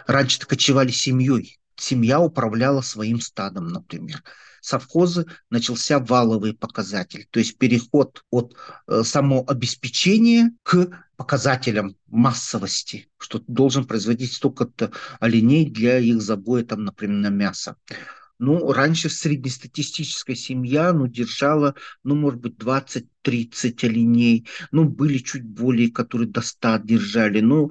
Раньше-то 0.07 0.47
кочевали 0.47 0.91
семьей. 0.91 1.59
Семья 1.75 2.19
управляла 2.19 2.81
своим 2.81 3.21
стадом, 3.21 3.67
например 3.67 4.23
совхозы 4.61 5.25
начался 5.49 5.99
валовый 5.99 6.53
показатель, 6.53 7.27
то 7.31 7.39
есть 7.39 7.57
переход 7.57 8.23
от 8.31 8.55
э, 8.87 9.03
самообеспечения 9.03 10.51
к 10.63 11.05
показателям 11.17 11.95
массовости, 12.07 13.09
что 13.17 13.43
должен 13.47 13.85
производить 13.85 14.33
столько-то 14.33 14.91
оленей 15.19 15.69
для 15.69 15.99
их 15.99 16.21
забоя, 16.21 16.63
там, 16.63 16.85
например, 16.85 17.17
на 17.17 17.29
мясо. 17.29 17.75
Ну, 18.39 18.71
раньше 18.71 19.09
среднестатистическая 19.09 20.35
семья, 20.35 20.93
ну, 20.93 21.07
держала, 21.07 21.75
ну, 22.05 22.15
может 22.15 22.39
быть, 22.39 22.55
20-30 22.55 23.83
оленей. 23.83 24.47
Ну, 24.71 24.85
были 24.85 25.17
чуть 25.17 25.43
более, 25.43 25.91
которые 25.91 26.29
до 26.29 26.39
100 26.39 26.77
держали. 26.85 27.41
Ну, 27.41 27.69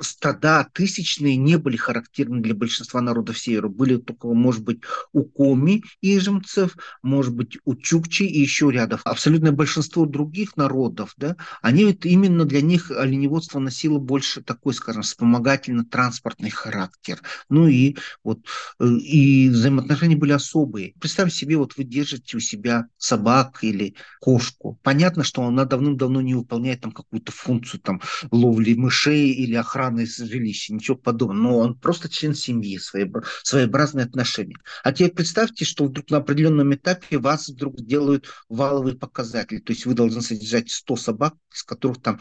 стада 0.00 0.68
тысячные 0.72 1.36
не 1.36 1.56
были 1.56 1.76
характерны 1.76 2.40
для 2.40 2.54
большинства 2.54 3.00
народов 3.00 3.38
Севера. 3.38 3.68
Были 3.68 3.96
только, 3.96 4.28
может 4.28 4.62
быть, 4.62 4.80
у 5.12 5.24
коми 5.24 5.84
и 6.00 6.16
ижемцев, 6.16 6.76
может 7.02 7.34
быть, 7.34 7.58
у 7.64 7.76
чукчи 7.76 8.24
и 8.24 8.40
еще 8.40 8.70
рядов. 8.70 9.00
Абсолютное 9.04 9.52
большинство 9.52 10.06
других 10.06 10.56
народов, 10.56 11.14
да, 11.16 11.36
они 11.62 11.84
вот 11.84 12.04
именно 12.04 12.44
для 12.44 12.60
них 12.60 12.90
оленеводство 12.90 13.58
носило 13.58 13.98
больше 13.98 14.42
такой, 14.42 14.74
скажем, 14.74 15.02
вспомогательно-транспортный 15.02 16.50
характер. 16.50 17.20
Ну 17.48 17.68
и 17.68 17.96
вот 18.22 18.40
э, 18.80 18.86
и 18.86 19.48
взаимоотношения 19.48 20.16
были 20.16 20.32
особые. 20.32 20.94
Представь 21.00 21.32
себе, 21.32 21.56
вот 21.56 21.76
вы 21.76 21.84
держите 21.84 22.36
у 22.36 22.40
себя 22.40 22.86
собак 22.98 23.58
или 23.62 23.94
кошку. 24.20 24.78
Понятно, 24.82 25.22
что 25.24 25.44
она 25.44 25.64
давным-давно 25.64 26.20
не 26.20 26.34
выполняет 26.34 26.80
там 26.80 26.92
какую-то 26.92 27.32
функцию 27.32 27.80
там 27.80 28.00
ловли 28.30 28.74
мышей 28.74 29.30
или 29.30 29.54
охраны 29.54 29.83
охраны 29.84 30.06
жилища, 30.06 30.74
ничего 30.74 30.96
подобного. 30.96 31.34
Но 31.34 31.58
он 31.58 31.78
просто 31.78 32.08
член 32.08 32.34
семьи, 32.34 32.78
своеобразные 32.78 34.04
отношения. 34.04 34.56
А 34.82 34.92
теперь 34.92 35.12
представьте, 35.12 35.64
что 35.64 35.84
вдруг 35.84 36.10
на 36.10 36.18
определенном 36.18 36.74
этапе 36.74 37.18
вас 37.18 37.48
вдруг 37.48 37.80
делают 37.80 38.28
валовый 38.48 38.96
показатель. 38.96 39.60
То 39.60 39.72
есть 39.72 39.86
вы 39.86 39.94
должны 39.94 40.22
содержать 40.22 40.70
100 40.70 40.96
собак, 40.96 41.34
из 41.54 41.62
которых 41.62 42.02
там 42.02 42.20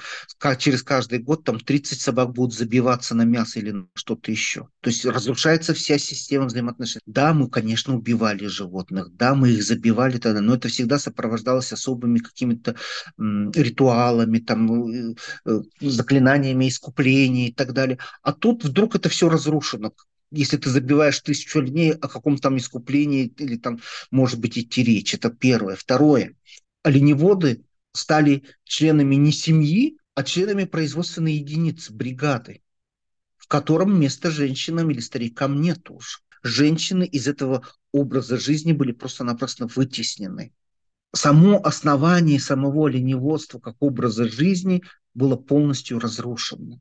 через 0.59 0.83
каждый 0.83 1.19
год 1.19 1.43
там 1.43 1.59
30 1.59 1.99
собак 1.99 2.31
будут 2.31 2.55
забиваться 2.55 3.15
на 3.15 3.23
мясо 3.23 3.59
или 3.59 3.71
на 3.71 3.87
что-то 3.95 4.31
еще. 4.31 4.67
То 4.81 4.89
есть 4.89 5.05
разрушается 5.05 5.73
вся 5.73 5.97
система 5.97 6.45
взаимоотношений. 6.45 7.03
Да, 7.05 7.33
мы, 7.33 7.49
конечно, 7.49 7.95
убивали 7.95 8.45
животных, 8.47 9.15
да, 9.15 9.35
мы 9.35 9.49
их 9.49 9.63
забивали 9.63 10.17
тогда, 10.17 10.41
но 10.41 10.55
это 10.55 10.67
всегда 10.67 10.99
сопровождалось 10.99 11.73
особыми 11.73 12.19
какими-то 12.19 12.75
ритуалами, 13.17 14.39
там, 14.39 14.91
э, 14.91 15.15
э, 15.45 15.61
заклинаниями 15.81 16.67
искуплений 16.67 17.49
и 17.49 17.52
так 17.53 17.73
далее. 17.73 17.99
А 18.21 18.33
тут 18.33 18.63
вдруг 18.63 18.95
это 18.95 19.09
все 19.09 19.29
разрушено. 19.29 19.93
Если 20.31 20.57
ты 20.57 20.69
забиваешь 20.69 21.19
тысячу 21.19 21.59
оленей, 21.59 21.91
о 21.91 22.07
каком 22.07 22.37
там 22.37 22.57
искуплении 22.57 23.27
или 23.37 23.57
там 23.57 23.79
может 24.11 24.39
быть 24.39 24.57
идти 24.57 24.83
речь. 24.83 25.13
Это 25.13 25.29
первое. 25.29 25.75
Второе. 25.75 26.35
Оленеводы 26.81 27.63
стали 27.93 28.43
членами 28.63 29.15
не 29.15 29.31
семьи, 29.31 29.97
а 30.15 30.23
членами 30.23 30.65
производственной 30.65 31.33
единицы, 31.33 31.93
бригады, 31.93 32.61
в 33.37 33.47
котором 33.47 33.99
места 33.99 34.31
женщинам 34.31 34.91
или 34.91 34.99
старикам 34.99 35.61
нет 35.61 35.89
уж. 35.89 36.23
Женщины 36.43 37.05
из 37.05 37.27
этого 37.27 37.65
образа 37.91 38.37
жизни 38.37 38.73
были 38.73 38.91
просто-напросто 38.91 39.67
вытеснены. 39.67 40.51
Само 41.15 41.61
основание 41.63 42.39
самого 42.39 42.87
оленеводства 42.87 43.59
как 43.59 43.75
образа 43.79 44.27
жизни 44.27 44.83
было 45.13 45.35
полностью 45.35 45.99
разрушено. 45.99 46.79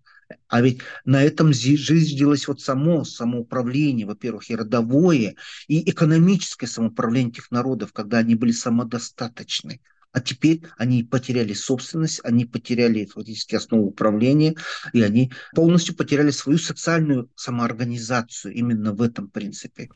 А 0.49 0.61
ведь 0.61 0.81
на 1.05 1.23
этом 1.23 1.53
делась 1.53 2.49
вот 2.49 2.61
само 2.61 3.05
самоуправление, 3.05 4.07
во-первых, 4.07 4.51
и 4.51 4.57
родовое, 4.57 5.37
и 5.69 5.91
экономическое 5.91 6.67
самоуправление 6.67 7.31
этих 7.31 7.51
народов, 7.51 7.93
когда 7.93 8.19
они 8.19 8.35
были 8.35 8.53
самодостаточны. 8.53 9.81
А 10.13 10.21
теперь 10.21 10.63
они 10.77 11.03
потеряли 11.03 11.55
собственность, 11.55 12.21
они 12.23 12.45
потеряли 12.45 13.07
фактически 13.07 13.55
основу 13.55 13.87
управления, 13.87 14.55
и 14.93 15.01
они 15.03 15.33
полностью 15.55 15.97
потеряли 15.97 16.31
свою 16.31 16.59
социальную 16.59 17.31
самоорганизацию 17.35 18.53
именно 18.53 18.93
в 18.93 19.01
этом 19.01 19.29
принципе. 19.29 19.89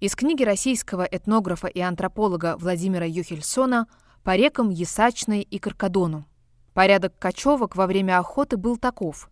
Из 0.00 0.16
книги 0.16 0.42
российского 0.42 1.04
этнографа 1.04 1.68
и 1.68 1.78
антрополога 1.78 2.56
Владимира 2.58 3.06
Юхельсона 3.06 3.86
«По 4.24 4.34
рекам 4.34 4.70
Ясачной 4.70 5.42
и 5.42 5.58
Каркадону». 5.60 6.26
Порядок 6.74 7.16
кочевок 7.18 7.76
во 7.76 7.86
время 7.86 8.18
охоты 8.18 8.56
был 8.56 8.76
таков. 8.78 9.30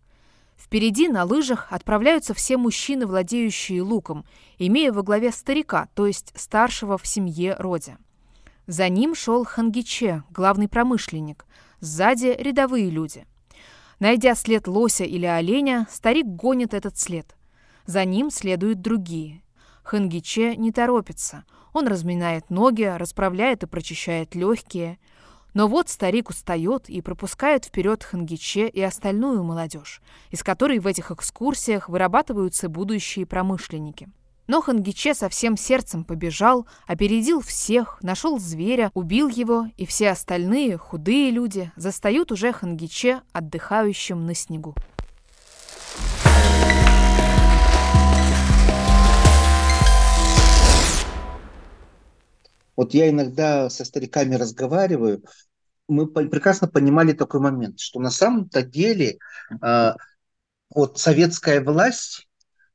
Впереди 0.60 1.08
на 1.08 1.24
лыжах 1.24 1.68
отправляются 1.70 2.34
все 2.34 2.58
мужчины, 2.58 3.06
владеющие 3.06 3.80
луком, 3.80 4.26
имея 4.58 4.92
во 4.92 5.02
главе 5.02 5.32
старика, 5.32 5.88
то 5.94 6.06
есть 6.06 6.32
старшего 6.36 6.98
в 6.98 7.06
семье 7.06 7.56
Родя. 7.58 7.96
За 8.66 8.88
ним 8.90 9.14
шел 9.14 9.44
Хангиче, 9.44 10.22
главный 10.30 10.68
промышленник, 10.68 11.46
сзади 11.80 12.36
рядовые 12.38 12.90
люди. 12.90 13.26
Найдя 14.00 14.34
след 14.34 14.68
лося 14.68 15.04
или 15.04 15.26
оленя, 15.26 15.86
старик 15.90 16.26
гонит 16.26 16.74
этот 16.74 16.98
след. 16.98 17.34
За 17.86 18.04
ним 18.04 18.30
следуют 18.30 18.82
другие. 18.82 19.42
Хангиче 19.82 20.56
не 20.56 20.72
торопится. 20.72 21.44
Он 21.72 21.88
разминает 21.88 22.50
ноги, 22.50 22.84
расправляет 22.84 23.62
и 23.62 23.66
прочищает 23.66 24.34
легкие– 24.34 24.98
но 25.54 25.68
вот 25.68 25.88
старик 25.88 26.30
устает 26.30 26.88
и 26.88 27.00
пропускает 27.00 27.64
вперед 27.64 28.04
Хангиче 28.04 28.68
и 28.68 28.80
остальную 28.80 29.42
молодежь, 29.42 30.00
из 30.30 30.42
которой 30.42 30.78
в 30.78 30.86
этих 30.86 31.10
экскурсиях 31.10 31.88
вырабатываются 31.88 32.68
будущие 32.68 33.26
промышленники. 33.26 34.08
Но 34.46 34.60
Хангиче 34.60 35.14
со 35.14 35.28
всем 35.28 35.56
сердцем 35.56 36.02
побежал, 36.02 36.66
опередил 36.88 37.40
всех, 37.40 37.98
нашел 38.02 38.40
зверя, 38.40 38.90
убил 38.94 39.28
его, 39.28 39.66
и 39.76 39.86
все 39.86 40.10
остальные, 40.10 40.76
худые 40.76 41.30
люди, 41.30 41.70
застают 41.76 42.32
уже 42.32 42.52
Хангиче 42.52 43.22
отдыхающим 43.32 44.26
на 44.26 44.34
снегу. 44.34 44.74
Вот 52.80 52.94
я 52.94 53.10
иногда 53.10 53.68
со 53.68 53.84
стариками 53.84 54.36
разговариваю, 54.36 55.22
мы 55.86 56.06
прекрасно 56.06 56.66
понимали 56.66 57.12
такой 57.12 57.40
момент, 57.40 57.78
что 57.78 58.00
на 58.00 58.10
самом-то 58.10 58.62
деле 58.62 59.18
э, 59.62 59.92
вот 60.74 60.98
советская 60.98 61.62
власть 61.62 62.26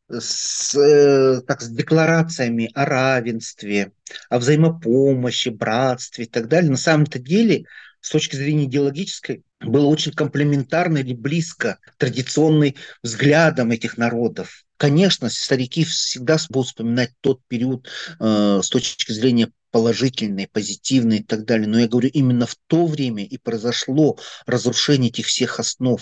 с, 0.07 0.75
э, 0.75 1.41
так, 1.41 1.63
с 1.63 1.69
декларациями 1.69 2.69
о 2.75 2.85
равенстве, 2.85 3.93
о 4.29 4.37
взаимопомощи, 4.37 5.49
братстве 5.49 6.25
и 6.25 6.27
так 6.27 6.49
далее, 6.49 6.69
на 6.69 6.77
самом-то 6.77 7.17
деле 7.17 7.65
с 8.05 8.09
точки 8.11 8.35
зрения 8.35 8.65
идеологической 8.65 9.41
было 9.59 9.87
очень 9.87 10.11
комплементарно 10.11 10.99
или 10.99 11.15
близко 11.15 11.79
традиционным 11.97 12.75
взглядам 13.01 13.71
этих 13.71 13.97
народов. 13.97 14.63
Конечно, 14.77 15.27
старики 15.31 15.83
всегда 15.85 16.37
будут 16.49 16.67
вспоминать 16.67 17.13
тот 17.21 17.41
период 17.47 17.87
э, 18.19 18.59
с 18.61 18.69
точки 18.69 19.11
зрения 19.11 19.51
положительные, 19.71 20.47
позитивные 20.47 21.21
и 21.21 21.23
так 21.23 21.45
далее. 21.45 21.67
Но 21.67 21.79
я 21.79 21.87
говорю, 21.87 22.09
именно 22.09 22.45
в 22.45 22.55
то 22.67 22.85
время 22.85 23.25
и 23.25 23.39
произошло 23.39 24.19
разрушение 24.45 25.09
этих 25.09 25.25
всех 25.25 25.59
основ. 25.59 25.99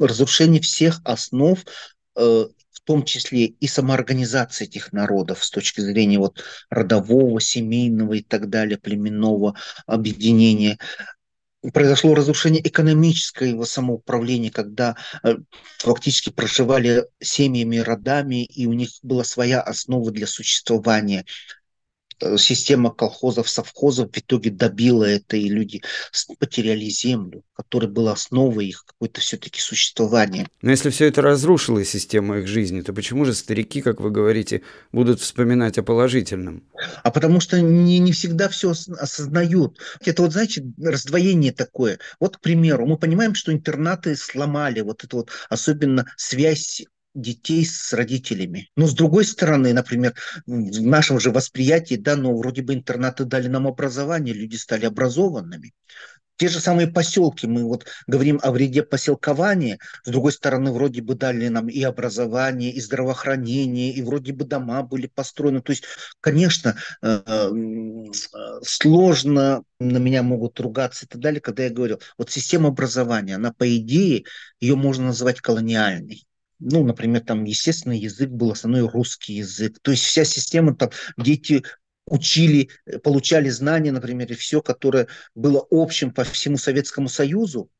Разрушение 0.00 0.60
всех 0.60 1.00
основ, 1.04 1.64
э, 2.16 2.46
том 2.84 3.04
числе 3.04 3.46
и 3.46 3.66
самоорганизации 3.66 4.64
этих 4.64 4.92
народов 4.92 5.44
с 5.44 5.50
точки 5.50 5.80
зрения 5.80 6.18
вот 6.18 6.42
родового, 6.70 7.40
семейного 7.40 8.14
и 8.14 8.22
так 8.22 8.48
далее, 8.48 8.78
племенного 8.78 9.56
объединения 9.86 10.78
произошло 11.72 12.14
разрушение 12.14 12.66
экономического 12.66 13.64
самоуправления, 13.64 14.50
когда 14.50 14.96
э, 15.22 15.36
фактически 15.78 16.30
проживали 16.30 17.06
семьями, 17.20 17.78
родами, 17.78 18.44
и 18.44 18.66
у 18.66 18.72
них 18.72 18.90
была 19.02 19.24
своя 19.24 19.60
основа 19.60 20.10
для 20.10 20.26
существования. 20.26 21.24
Э, 22.24 22.38
система 22.38 22.90
колхозов, 22.90 23.48
совхозов 23.48 24.10
в 24.12 24.18
итоге 24.18 24.50
добила 24.50 25.04
это, 25.04 25.36
и 25.36 25.48
люди 25.48 25.82
потеряли 26.38 26.86
землю, 26.86 27.42
которая 27.54 27.90
была 27.90 28.12
основой 28.12 28.66
их 28.66 28.84
какое-то 28.86 29.20
все-таки 29.20 29.60
существования. 29.60 30.48
Но 30.62 30.70
если 30.70 30.90
все 30.90 31.06
это 31.06 31.22
разрушило 31.22 31.84
систему 31.84 32.38
их 32.38 32.46
жизни, 32.46 32.80
то 32.80 32.92
почему 32.92 33.24
же 33.24 33.34
старики, 33.34 33.82
как 33.82 34.00
вы 34.00 34.10
говорите, 34.10 34.62
будут 34.92 35.20
вспоминать 35.20 35.78
о 35.78 35.82
положительном? 35.82 36.64
А 37.02 37.10
потому 37.10 37.40
что 37.40 37.60
не, 37.60 37.98
не 37.98 38.12
всегда 38.12 38.48
все 38.48 38.70
осознают. 38.70 39.78
Это 40.04 40.22
вот, 40.22 40.32
знаете, 40.32 40.64
раздвоение 40.82 41.52
такое. 41.52 41.98
Вот, 42.20 42.38
к 42.38 42.40
примеру, 42.40 42.86
мы 42.86 42.96
понимаем, 42.96 43.34
что 43.34 43.52
интернаты 43.52 44.16
сломали 44.16 44.80
вот 44.80 45.04
эту 45.04 45.18
вот 45.18 45.30
особенно 45.48 46.06
связь 46.16 46.82
детей 47.14 47.64
с 47.64 47.92
родителями. 47.92 48.70
Но 48.76 48.86
с 48.86 48.94
другой 48.94 49.24
стороны, 49.24 49.72
например, 49.72 50.14
в 50.46 50.82
нашем 50.82 51.20
же 51.20 51.30
восприятии, 51.30 51.94
да, 51.94 52.16
ну, 52.16 52.36
вроде 52.36 52.62
бы 52.62 52.74
интернаты 52.74 53.24
дали 53.24 53.48
нам 53.48 53.66
образование, 53.66 54.34
люди 54.34 54.56
стали 54.56 54.84
образованными. 54.84 55.72
Те 56.36 56.48
же 56.48 56.58
самые 56.58 56.88
поселки, 56.88 57.46
мы 57.46 57.62
вот 57.64 57.86
говорим 58.08 58.40
о 58.42 58.50
вреде 58.50 58.82
поселкования, 58.82 59.78
с 60.02 60.10
другой 60.10 60.32
стороны, 60.32 60.72
вроде 60.72 61.00
бы 61.00 61.14
дали 61.14 61.46
нам 61.46 61.68
и 61.68 61.80
образование, 61.82 62.72
и 62.72 62.80
здравоохранение, 62.80 63.92
и 63.92 64.02
вроде 64.02 64.32
бы 64.32 64.44
дома 64.44 64.82
были 64.82 65.06
построены. 65.06 65.62
То 65.62 65.70
есть, 65.70 65.84
конечно, 66.20 66.76
э, 67.02 67.20
э, 67.26 68.10
сложно, 68.64 69.62
на 69.78 69.98
меня 69.98 70.24
могут 70.24 70.58
ругаться 70.58 71.06
и 71.06 71.08
так 71.08 71.20
далее, 71.20 71.40
когда 71.40 71.62
я 71.64 71.70
говорю, 71.70 72.00
вот 72.18 72.32
система 72.32 72.70
образования, 72.70 73.36
она 73.36 73.52
по 73.52 73.76
идее, 73.76 74.24
ее 74.58 74.74
можно 74.74 75.06
назвать 75.06 75.40
колониальной 75.40 76.26
ну, 76.64 76.82
например, 76.82 77.20
там 77.20 77.44
естественный 77.44 77.98
язык 77.98 78.30
был 78.30 78.50
основной 78.50 78.88
русский 78.88 79.34
язык. 79.34 79.78
То 79.82 79.90
есть 79.90 80.04
вся 80.04 80.24
система 80.24 80.74
там 80.74 80.90
дети 81.18 81.62
учили, 82.06 82.70
э, 82.86 82.98
получали 82.98 83.50
знания, 83.50 83.92
например, 83.92 84.32
и 84.32 84.34
все, 84.34 84.62
которое 84.62 85.08
было 85.34 85.66
общим 85.70 86.12
по 86.12 86.24
всему 86.24 86.56
Советскому 86.56 87.08
Союзу, 87.08 87.70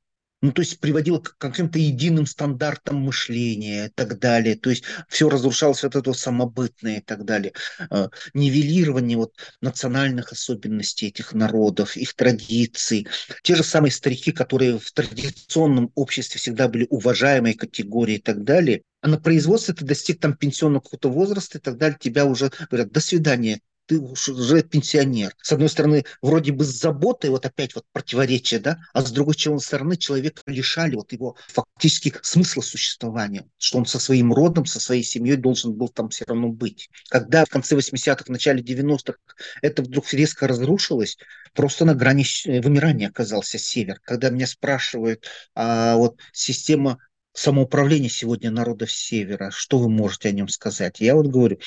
ну, 0.44 0.52
то 0.52 0.60
есть 0.60 0.78
приводило 0.78 1.20
к 1.20 1.38
каким-то 1.38 1.78
единым 1.78 2.26
стандартам 2.26 2.96
мышления 2.96 3.86
и 3.86 3.88
так 3.88 4.18
далее. 4.18 4.56
То 4.56 4.68
есть 4.68 4.84
все 5.08 5.30
разрушалось 5.30 5.84
от 5.84 5.96
этого 5.96 6.12
самобытное 6.12 6.98
и 6.98 7.00
так 7.00 7.24
далее. 7.24 7.54
А, 7.88 8.10
нивелирование 8.34 9.16
вот 9.16 9.32
национальных 9.62 10.32
особенностей 10.32 11.06
этих 11.06 11.32
народов, 11.32 11.96
их 11.96 12.12
традиций. 12.14 13.08
Те 13.42 13.56
же 13.56 13.64
самые 13.64 13.90
старики, 13.90 14.32
которые 14.32 14.78
в 14.78 14.92
традиционном 14.92 15.90
обществе 15.94 16.38
всегда 16.38 16.68
были 16.68 16.86
уважаемой 16.90 17.54
категорией 17.54 18.18
и 18.18 18.22
так 18.22 18.44
далее, 18.44 18.82
а 19.00 19.08
на 19.08 19.18
производстве 19.18 19.72
ты 19.72 19.86
достиг 19.86 20.20
там 20.20 20.36
пенсионного 20.36 20.82
какого-то 20.82 21.08
возраста 21.08 21.56
и 21.56 21.60
так 21.62 21.78
далее, 21.78 21.96
тебя 21.98 22.26
уже 22.26 22.50
говорят, 22.68 22.92
до 22.92 23.00
свидания, 23.00 23.60
ты 23.86 23.98
уже 23.98 24.62
пенсионер. 24.62 25.34
С 25.42 25.52
одной 25.52 25.68
стороны, 25.68 26.04
вроде 26.22 26.52
бы 26.52 26.64
с 26.64 26.80
заботой, 26.80 27.30
вот 27.30 27.46
опять 27.46 27.74
вот 27.74 27.84
противоречие, 27.92 28.60
да, 28.60 28.78
а 28.92 29.02
с 29.02 29.10
другой 29.10 29.34
стороны, 29.34 29.96
человека 29.96 30.42
лишали 30.46 30.94
вот 30.94 31.12
его 31.12 31.36
фактически 31.48 32.14
смысла 32.22 32.62
существования, 32.62 33.46
что 33.58 33.78
он 33.78 33.86
со 33.86 33.98
своим 33.98 34.32
родом, 34.32 34.66
со 34.66 34.80
своей 34.80 35.02
семьей 35.02 35.36
должен 35.36 35.72
был 35.74 35.88
там 35.88 36.08
все 36.08 36.24
равно 36.26 36.48
быть. 36.48 36.88
Когда 37.08 37.44
в 37.44 37.48
конце 37.48 37.76
80-х, 37.76 38.24
в 38.24 38.28
начале 38.28 38.62
90-х 38.62 39.18
это 39.62 39.82
вдруг 39.82 40.12
резко 40.12 40.46
разрушилось, 40.46 41.18
просто 41.52 41.84
на 41.84 41.94
грани 41.94 42.24
вымирания 42.60 43.08
оказался 43.08 43.58
север. 43.58 44.00
Когда 44.04 44.30
меня 44.30 44.46
спрашивают, 44.46 45.26
а 45.54 45.96
вот 45.96 46.18
система 46.32 46.98
самоуправление 47.34 48.08
сегодня 48.08 48.50
народов 48.50 48.90
Севера. 48.90 49.50
Что 49.50 49.78
вы 49.78 49.90
можете 49.90 50.30
о 50.30 50.32
нем 50.32 50.48
сказать? 50.48 51.00
Я 51.00 51.14
вот 51.14 51.26
говорю, 51.26 51.58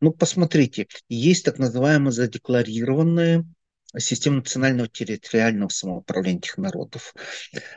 ну, 0.00 0.12
посмотрите, 0.12 0.86
есть 1.08 1.44
так 1.44 1.58
называемая 1.58 2.12
задекларированная 2.12 3.44
система 3.98 4.36
национального 4.36 4.88
территориального 4.88 5.68
самоуправления 5.68 6.38
этих 6.38 6.58
народов. 6.58 7.14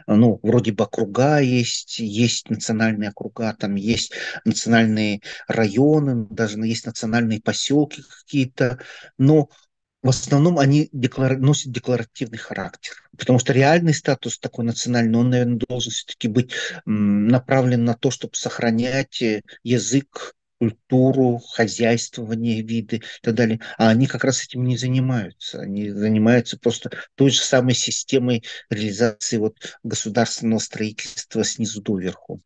Ну, 0.08 0.40
вроде 0.44 0.72
бы 0.72 0.84
округа 0.84 1.40
есть, 1.40 2.00
есть 2.00 2.50
национальные 2.50 3.10
округа, 3.10 3.56
там 3.58 3.76
есть 3.76 4.14
национальные 4.46 5.22
районы, 5.48 6.28
даже 6.30 6.60
есть 6.60 6.86
национальные 6.86 7.42
поселки 7.42 8.04
какие-то, 8.04 8.80
но 9.18 9.50
в 10.02 10.10
основном 10.10 10.60
они 10.60 10.90
деклар... 10.92 11.38
носят 11.38 11.72
декларативный 11.72 12.38
характер. 12.38 12.94
Потому 13.18 13.40
что 13.40 13.54
реальный 13.54 13.94
статус 13.94 14.40
такой 14.40 14.66
национальный, 14.66 15.20
он, 15.20 15.30
наверное, 15.30 15.60
должен 15.68 15.92
все-таки 15.92 16.28
быть 16.28 16.54
направлен 16.86 17.84
на 17.84 17.96
то, 17.96 18.10
чтобы 18.10 18.36
сохранять 18.36 19.22
э, 19.22 19.42
язык, 19.64 20.36
культуру, 20.60 21.40
хозяйствование, 21.40 22.62
виды 22.62 22.98
и 22.98 23.02
так 23.22 23.34
далее. 23.34 23.60
А 23.78 23.90
они 23.90 24.08
как 24.08 24.24
раз 24.24 24.44
этим 24.44 24.66
не 24.66 24.78
занимаются. 24.78 25.62
Они 25.62 25.90
занимаются 25.90 26.58
просто 26.58 26.92
той 27.16 27.32
же 27.32 27.42
самой 27.42 27.76
системой 27.76 28.44
реализации 28.70 29.38
вот 29.38 29.58
государственного 29.84 30.60
строительства 30.60 31.44
снизу 31.44 31.82
доверху. 31.82 32.42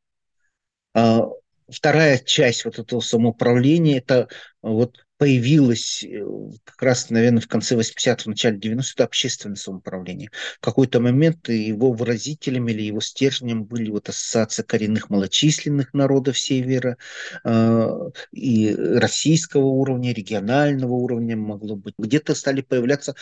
А 0.93 1.27
вторая 1.67 2.19
часть 2.19 2.65
вот 2.65 2.79
этого 2.79 2.99
самоуправления– 2.99 3.97
это 3.99 4.27
вот 4.61 5.05
появилось 5.23 6.03
э, 6.03 6.21
как 6.65 6.81
раз, 6.81 7.09
наверное, 7.09 7.39
в 7.39 7.47
конце 7.47 7.75
80-х, 7.75 8.23
в 8.23 8.27
начале 8.27 8.57
90-х 8.57 9.05
общественное 9.05 9.55
самоуправление. 9.55 10.29
В 10.57 10.59
какой-то 10.59 10.99
момент 10.99 11.47
его 11.47 11.93
выразителем 11.93 12.67
или 12.67 12.81
его 12.81 12.99
стержнем 12.99 13.63
были 13.63 13.89
вот 13.89 14.09
ассоциация 14.09 14.63
коренных 14.63 15.09
малочисленных 15.09 15.93
народов 15.93 16.37
Севера 16.37 16.97
э, 17.45 17.89
и 18.33 18.75
российского 18.75 19.63
уровня, 19.63 20.13
регионального 20.13 20.91
уровня 20.91 21.37
могло 21.37 21.77
быть. 21.77 21.93
Где-то 21.97 22.35
стали 22.35 22.59
появляться 22.59 23.15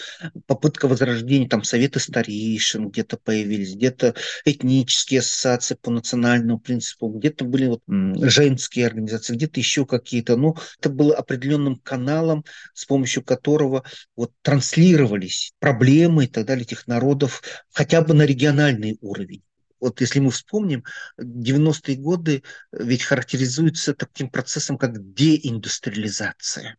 попытка 0.47 0.87
возрождения, 0.87 1.47
там 1.47 1.63
советы 1.63 1.99
старейшин 1.99 2.89
где-то 2.89 3.17
появились, 3.17 3.75
где-то 3.75 4.15
этнические 4.43 5.19
ассоциации 5.19 5.75
по 5.75 5.91
национальному 5.91 6.57
принципу, 6.57 7.09
где-то 7.09 7.45
были 7.45 7.67
вот 7.67 7.83
женские 7.87 8.87
организации, 8.87 9.35
где-то 9.35 9.59
еще 9.59 9.85
какие-то. 9.85 10.35
Ну, 10.35 10.55
это 10.79 10.89
было 10.89 11.13
определенным 11.13 11.75
каналом, 11.91 12.45
с 12.73 12.85
помощью 12.85 13.21
которого 13.23 13.83
вот 14.15 14.31
транслировались 14.41 15.53
проблемы 15.59 16.23
и 16.23 16.27
так 16.27 16.45
далее 16.45 16.63
этих 16.63 16.87
народов 16.87 17.43
хотя 17.73 18.01
бы 18.01 18.13
на 18.13 18.23
региональный 18.23 18.97
уровень. 19.01 19.43
Вот 19.81 19.99
если 19.99 20.19
мы 20.19 20.31
вспомним, 20.31 20.85
90-е 21.19 21.97
годы 21.97 22.43
ведь 22.71 23.03
характеризуются 23.03 23.93
таким 23.93 24.29
процессом, 24.29 24.77
как 24.77 25.13
деиндустриализация 25.13 26.77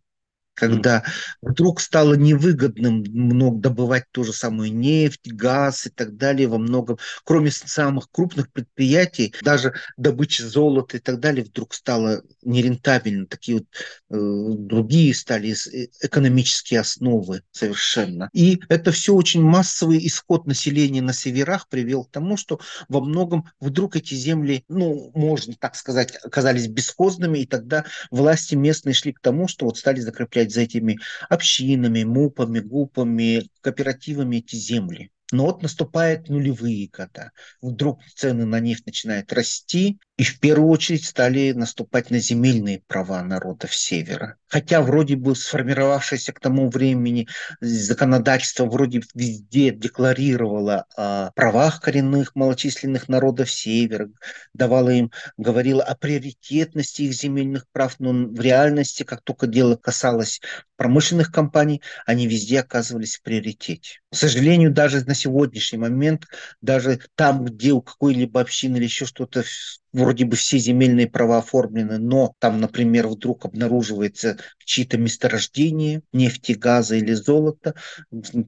когда 0.55 1.05
вдруг 1.41 1.81
стало 1.81 2.15
невыгодным 2.15 3.05
много 3.09 3.61
добывать 3.61 4.05
ту 4.13 4.25
же 4.25 4.33
самую 4.33 4.73
нефть, 4.73 5.33
газ 5.33 5.87
и 5.87 5.91
так 5.91 6.17
далее 6.17 6.49
во 6.49 6.59
многом, 6.59 6.99
кроме 7.25 7.51
самых 7.51 8.11
крупных 8.11 8.51
предприятий, 8.53 9.35
даже 9.43 9.75
добыча 9.97 10.47
золота 10.47 10.97
и 10.97 11.01
так 11.01 11.21
далее 11.21 11.45
вдруг 11.45 11.75
стало 11.75 12.23
нерентабельно. 12.43 13.27
Такие 13.27 13.59
вот 13.59 13.67
э, 14.11 14.57
другие 14.59 15.15
стали 15.15 15.53
э, 15.53 15.87
экономические 16.01 16.81
основы 16.81 17.43
совершенно. 17.51 18.29
И 18.33 18.61
это 18.69 18.93
все 18.93 19.15
очень 19.15 19.43
массовый 19.43 20.07
исход 20.07 20.47
населения 20.47 21.03
на 21.03 21.13
северах 21.13 21.69
привел 21.69 22.05
к 22.05 22.11
тому, 22.11 22.37
что 22.37 22.61
во 22.89 23.01
многом 23.01 23.49
вдруг 23.61 23.97
эти 23.97 24.15
земли, 24.15 24.65
ну, 24.69 25.11
можно 25.15 25.55
так 25.59 25.77
сказать, 25.77 26.17
оказались 26.23 26.69
бесхозными, 26.69 27.39
и 27.39 27.47
тогда 27.47 27.85
власти 28.11 28.55
местные 28.55 28.95
шли 28.95 29.13
к 29.13 29.21
тому, 29.21 29.49
что 29.49 29.67
вот 29.67 29.79
стали 29.79 30.01
закреплять 30.01 30.42
за 30.51 30.63
этими 30.63 30.99
общинами, 31.29 32.03
МУПами, 32.03 32.59
ГУПами, 32.59 33.49
кооперативами 33.61 34.39
эти 34.39 34.57
земли. 34.57 35.11
Но 35.33 35.47
вот 35.47 35.63
наступают 35.63 36.29
нулевые 36.29 36.89
года. 36.89 37.33
Вдруг 37.61 38.01
цены 38.15 38.45
на 38.45 38.61
нефть 38.61 38.87
начинают 38.87 39.33
расти, 39.33 39.99
и 40.19 40.25
в 40.25 40.39
первую 40.39 40.69
очередь 40.69 41.07
стали 41.07 41.53
наступать 41.53 42.11
на 42.11 42.19
земельные 42.19 42.83
права 42.87 43.23
народов 43.23 43.75
Севера. 43.75 44.37
Хотя 44.47 44.83
вроде 44.83 45.17
бы 45.17 45.35
сформировавшееся 45.35 46.35
к 46.35 46.39
тому 46.39 46.69
времени 46.69 47.27
законодательство 47.61 48.67
вроде 48.67 49.01
везде 49.15 49.71
декларировало 49.71 50.85
о 50.97 51.31
правах 51.33 51.81
коренных 51.81 52.37
малочисленных 52.37 53.09
народов 53.09 53.51
Севера, 53.51 54.11
давало 54.53 54.91
им, 54.91 55.11
говорило 55.39 55.83
о 55.83 55.97
приоритетности 55.97 57.03
их 57.03 57.15
земельных 57.15 57.67
прав, 57.73 57.97
но 57.99 58.13
в 58.13 58.41
реальности, 58.41 59.05
как 59.05 59.23
только 59.23 59.47
дело 59.47 59.77
касалось 59.77 60.43
промышленных 60.77 61.33
компаний, 61.33 61.81
они 62.07 62.27
везде 62.27 62.61
оказывались 62.61 63.17
в 63.17 63.23
приоритете. 63.23 64.01
К 64.11 64.17
сожалению, 64.17 64.73
даже 64.73 65.03
на 65.05 65.15
сегодняшний 65.23 65.79
момент, 65.79 66.27
даже 66.61 67.01
там, 67.15 67.45
где 67.45 67.73
у 67.73 67.81
какой-либо 67.81 68.41
общины 68.41 68.77
или 68.77 68.85
еще 68.85 69.07
что-то 69.07 69.45
вроде 69.93 70.25
бы 70.25 70.37
все 70.37 70.59
земельные 70.59 71.07
права 71.07 71.39
оформлены, 71.39 71.99
но 71.99 72.33
там, 72.39 72.61
например, 72.61 73.09
вдруг 73.09 73.45
обнаруживается 73.45 74.39
чьи-то 74.65 74.97
месторождения 74.99 76.03
нефти, 76.13 76.53
газа 76.53 76.97
или 76.97 77.13
золота, 77.13 77.75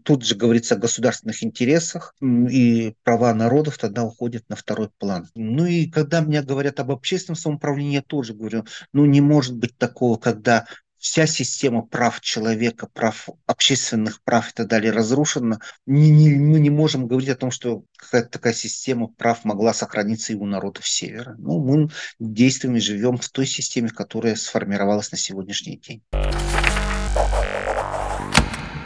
тут 0.05 0.25
же 0.25 0.35
говорится 0.37 0.75
о 0.75 0.79
государственных 0.79 1.43
интересах, 1.45 2.15
и 2.23 2.95
права 3.03 3.35
народов 3.35 3.79
тогда 3.79 4.05
уходят 4.05 4.49
на 4.49 4.57
второй 4.57 4.91
план. 4.99 5.29
Ну 5.35 5.67
и 5.67 5.87
когда 5.91 6.23
мне 6.23 6.43
говорят 6.43 6.81
об 6.81 6.91
общественном 6.91 7.37
самоуправлении, 7.37 7.95
я 7.95 8.03
тоже 8.03 8.33
говорю, 8.33 8.65
ну 8.93 9.05
не 9.05 9.21
может 9.21 9.57
быть 9.57 9.77
такого, 9.77 10.17
когда 10.17 10.67
вся 11.05 11.27
система 11.27 11.83
прав 11.83 12.23
человека, 12.23 12.87
прав 12.87 13.29
общественных 13.45 14.23
прав 14.23 14.49
и 14.49 14.53
так 14.55 14.69
далее 14.69 14.91
разрушена, 14.91 15.61
не, 15.85 16.09
не, 16.09 16.31
мы 16.31 16.59
не 16.61 16.71
можем 16.71 17.07
говорить 17.07 17.29
о 17.29 17.37
том, 17.37 17.51
что 17.51 17.85
какая-то 17.95 18.31
такая 18.31 18.55
система 18.55 19.09
прав 19.09 19.45
могла 19.45 19.75
сохраниться 19.75 20.33
и 20.33 20.37
у 20.37 20.47
народов 20.47 20.89
Севера. 20.89 21.37
Ну, 21.39 21.59
мы 21.61 21.91
действуем 22.19 22.77
и 22.77 22.81
живем 22.81 23.19
в 23.19 23.29
той 23.29 23.47
системе, 23.47 23.91
которая 23.91 24.35
сформировалась 24.35 25.13
на 25.13 25.19
сегодняшний 25.19 25.77
день. 25.77 26.03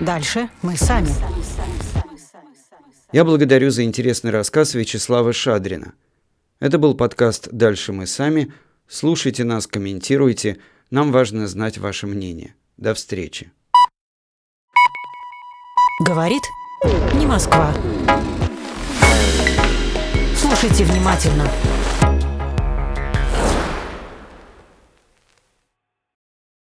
Дальше 0.01 0.49
мы 0.63 0.77
сами. 0.77 1.11
Я 3.13 3.25
благодарю 3.25 3.71
за 3.71 3.85
интересный 3.85 4.33
рассказ 4.33 4.75
Вячеслава 4.75 5.33
Шадрина. 5.33 5.95
Это 6.59 6.79
был 6.79 6.97
подкаст 6.97 7.49
«Дальше 7.53 7.93
мы 7.93 8.09
сами». 8.09 8.53
Слушайте 8.89 9.45
нас, 9.45 9.69
комментируйте. 9.69 10.59
Нам 10.91 11.13
важно 11.13 11.47
знать 11.47 11.77
ваше 11.77 12.07
мнение. 12.07 12.55
До 12.79 12.95
встречи. 12.95 13.53
Говорит 16.01 16.43
не 17.15 17.27
Москва. 17.27 17.75
Слушайте 20.35 20.85
внимательно. 20.85 21.47